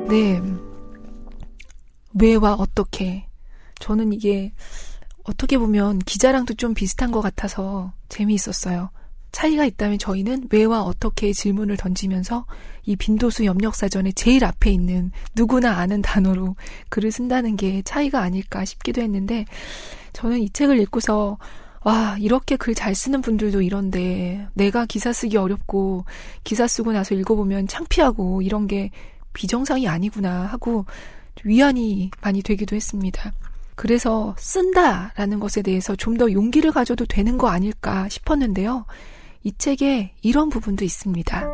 네. 0.10 0.42
왜와 2.20 2.56
어떻게. 2.56 3.28
저는 3.80 4.14
이게 4.14 4.52
어떻게 5.26 5.58
보면 5.58 6.00
기자랑도 6.00 6.54
좀 6.54 6.74
비슷한 6.74 7.12
것 7.12 7.22
같아서 7.22 7.92
재미있었어요. 8.10 8.90
차이가 9.32 9.66
있다면 9.66 9.98
저희는 9.98 10.48
왜와 10.50 10.84
어떻게 10.84 11.34
질문을 11.34 11.76
던지면서 11.76 12.46
이 12.86 12.96
빈도수 12.96 13.44
염력사전에 13.44 14.14
제일 14.14 14.46
앞에 14.46 14.72
있는 14.72 15.12
누구나 15.36 15.78
아는 15.78 16.02
단어로 16.02 16.56
글을 16.90 17.12
쓴다는 17.12 17.58
게 17.58 17.82
차이가 17.82 18.22
아닐까 18.22 18.64
싶기도 18.64 19.02
했는데 19.02 19.46
저는 20.14 20.40
이 20.40 20.50
책을 20.52 20.80
읽고서 20.80 21.38
와, 21.84 22.18
이렇게 22.20 22.56
글 22.56 22.74
잘 22.74 22.96
쓰는 22.96 23.22
분들도 23.22 23.62
이런데 23.62 24.48
내가 24.54 24.86
기사 24.86 25.12
쓰기 25.12 25.38
어렵고 25.38 26.06
기사 26.44 26.68
쓰고 26.68 26.94
나서 26.94 27.14
읽어보면 27.14 27.68
창피하고 27.68 28.42
이런 28.42 28.68
게 28.68 28.90
비정상이 29.34 29.88
아니구나 29.88 30.46
하고 30.46 30.86
위안이 31.44 32.10
많이 32.22 32.42
되기도 32.42 32.76
했습니다. 32.76 33.34
그래서 33.76 34.36
쓴다라는 34.40 35.40
것에 35.40 35.62
대해서 35.62 35.96
좀 35.96 36.16
더 36.16 36.32
용기를 36.32 36.72
가져도 36.72 37.06
되는 37.06 37.38
거 37.38 37.50
아닐까 37.50 38.08
싶었는데요. 38.08 38.86
이 39.44 39.52
책에 39.58 40.14
이런 40.22 40.48
부분도 40.50 40.86
있습니다. 40.86 41.46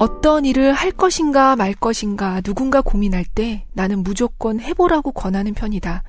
어떤 0.00 0.44
일을 0.44 0.72
할 0.72 0.90
것인가 0.90 1.54
말 1.54 1.72
것인가 1.72 2.40
누군가 2.40 2.80
고민할 2.80 3.24
때 3.24 3.64
나는 3.72 4.02
무조건 4.02 4.58
해보라고 4.58 5.12
권하는 5.12 5.54
편이다. 5.54 6.02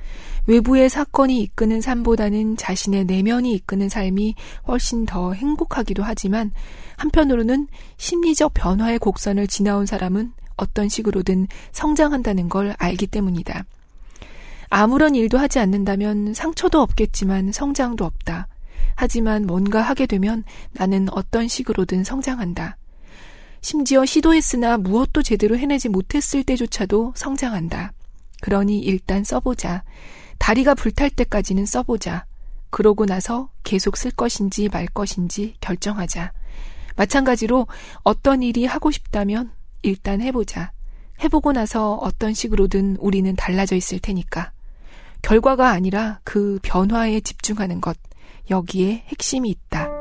외부의 0.48 0.90
사건이 0.90 1.42
이끄는 1.42 1.82
삶보다는 1.82 2.58
자신의 2.58 3.06
내면이 3.06 3.54
이끄는 3.54 3.90
삶이 3.90 4.36
훨씬 4.68 5.06
더 5.06 5.34
행복하기도 5.34 6.04
하지만 6.04 6.52
한편으로는 6.98 7.68
심리적 7.98 8.54
변화의 8.54 9.00
곡선을 9.00 9.48
지나온 9.48 9.86
사람은 9.86 10.34
어떤 10.56 10.88
식으로든 10.88 11.48
성장한다는 11.72 12.50
걸 12.50 12.76
알기 12.78 13.08
때문이다. 13.08 13.66
아무런 14.70 15.16
일도 15.16 15.38
하지 15.38 15.60
않는다면 15.60 16.34
상처도 16.34 16.82
없겠지만 16.82 17.52
성장도 17.52 18.06
없다. 18.06 18.48
하지만 18.96 19.46
뭔가 19.46 19.82
하게 19.82 20.06
되면 20.06 20.44
나는 20.72 21.08
어떤 21.12 21.48
식으로든 21.48 22.04
성장한다. 22.04 22.78
심지어 23.62 24.06
시도했으나 24.06 24.78
무엇도 24.78 25.24
제대로 25.24 25.58
해내지 25.58 25.90
못했을 25.90 26.44
때조차도 26.44 27.14
성장한다. 27.16 27.94
그러니 28.42 28.80
일단 28.80 29.24
써보자. 29.24 29.84
다리가 30.38 30.76
불탈 30.76 31.10
때까지는 31.10 31.66
써보자. 31.66 32.26
그러고 32.70 33.06
나서 33.06 33.50
계속 33.64 33.98
쓸 33.98 34.12
것인지 34.12 34.70
말 34.70 34.86
것인지 34.88 35.56
결정하자. 35.62 36.34
마찬가지로 36.96 37.68
어떤 38.04 38.44
일이 38.44 38.66
하고 38.66 38.92
싶다면 38.92 39.52
일단 39.82 40.22
해보자. 40.22 40.72
해보고 41.24 41.54
나서 41.54 41.94
어떤 41.96 42.34
식으로든 42.34 42.98
우리는 43.00 43.36
달라져 43.36 43.76
있을 43.76 44.00
테니까. 44.00 44.52
결과가 45.22 45.70
아니라 45.70 46.20
그 46.24 46.60
변화에 46.62 47.22
집중하는 47.22 47.82
것. 47.82 47.98
여기에 48.50 49.06
핵심이 49.08 49.50
있다. 49.50 49.95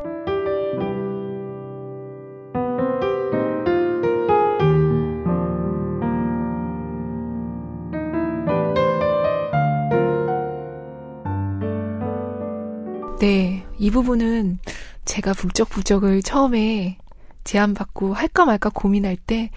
네, 13.24 13.64
이 13.78 13.90
부분은 13.90 14.58
제가 15.06 15.32
북적북적을 15.32 16.20
처음에 16.20 16.98
제안받고 17.44 18.12
할까 18.12 18.44
말까 18.44 18.68
고민할 18.68 19.16
때 19.16 19.48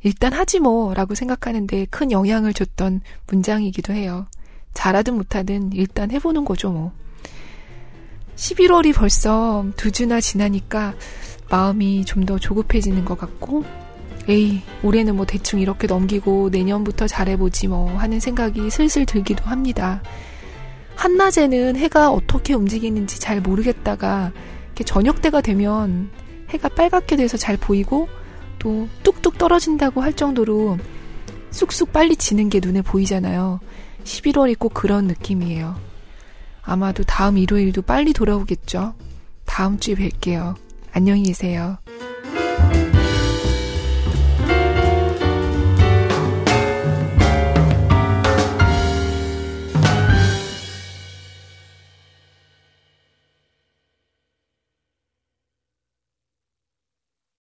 일단 0.00 0.32
하지 0.32 0.58
뭐 0.58 0.94
라고 0.94 1.14
생각하는데 1.14 1.84
큰 1.90 2.12
영향을 2.12 2.54
줬던 2.54 3.02
문장이기도 3.26 3.92
해요. 3.92 4.24
잘하든 4.72 5.16
못하든 5.16 5.74
일단 5.74 6.10
해보는 6.10 6.46
거죠 6.46 6.70
뭐. 6.70 6.92
11월이 8.36 8.94
벌써 8.94 9.66
두 9.76 9.90
주나 9.90 10.22
지나니까 10.22 10.94
마음이 11.50 12.06
좀 12.06 12.24
더 12.24 12.38
조급해지는 12.38 13.04
것 13.04 13.18
같고 13.18 13.64
에이 14.30 14.62
올해는 14.82 15.14
뭐 15.14 15.26
대충 15.26 15.60
이렇게 15.60 15.86
넘기고 15.86 16.48
내년부터 16.50 17.06
잘해보지 17.06 17.68
뭐 17.68 17.94
하는 17.98 18.18
생각이 18.18 18.70
슬슬 18.70 19.04
들기도 19.04 19.44
합니다. 19.44 20.00
한낮에는 21.00 21.76
해가 21.76 22.10
어떻게 22.10 22.52
움직이는지 22.52 23.18
잘 23.18 23.40
모르겠다가 23.40 24.32
저녁 24.84 25.22
때가 25.22 25.40
되면 25.40 26.10
해가 26.50 26.68
빨갛게 26.68 27.16
돼서 27.16 27.38
잘 27.38 27.56
보이고 27.56 28.06
또 28.58 28.86
뚝뚝 29.02 29.38
떨어진다고 29.38 30.02
할 30.02 30.12
정도로 30.12 30.78
쑥쑥 31.52 31.94
빨리 31.94 32.16
지는 32.16 32.50
게 32.50 32.60
눈에 32.62 32.82
보이잖아요. 32.82 33.60
11월이 34.04 34.58
꼭 34.58 34.74
그런 34.74 35.06
느낌이에요. 35.06 35.74
아마도 36.62 37.02
다음 37.02 37.38
일요일도 37.38 37.80
빨리 37.82 38.12
돌아오겠죠. 38.12 38.92
다음 39.46 39.78
주에 39.78 39.94
뵐게요. 39.94 40.54
안녕히 40.92 41.22
계세요. 41.22 41.78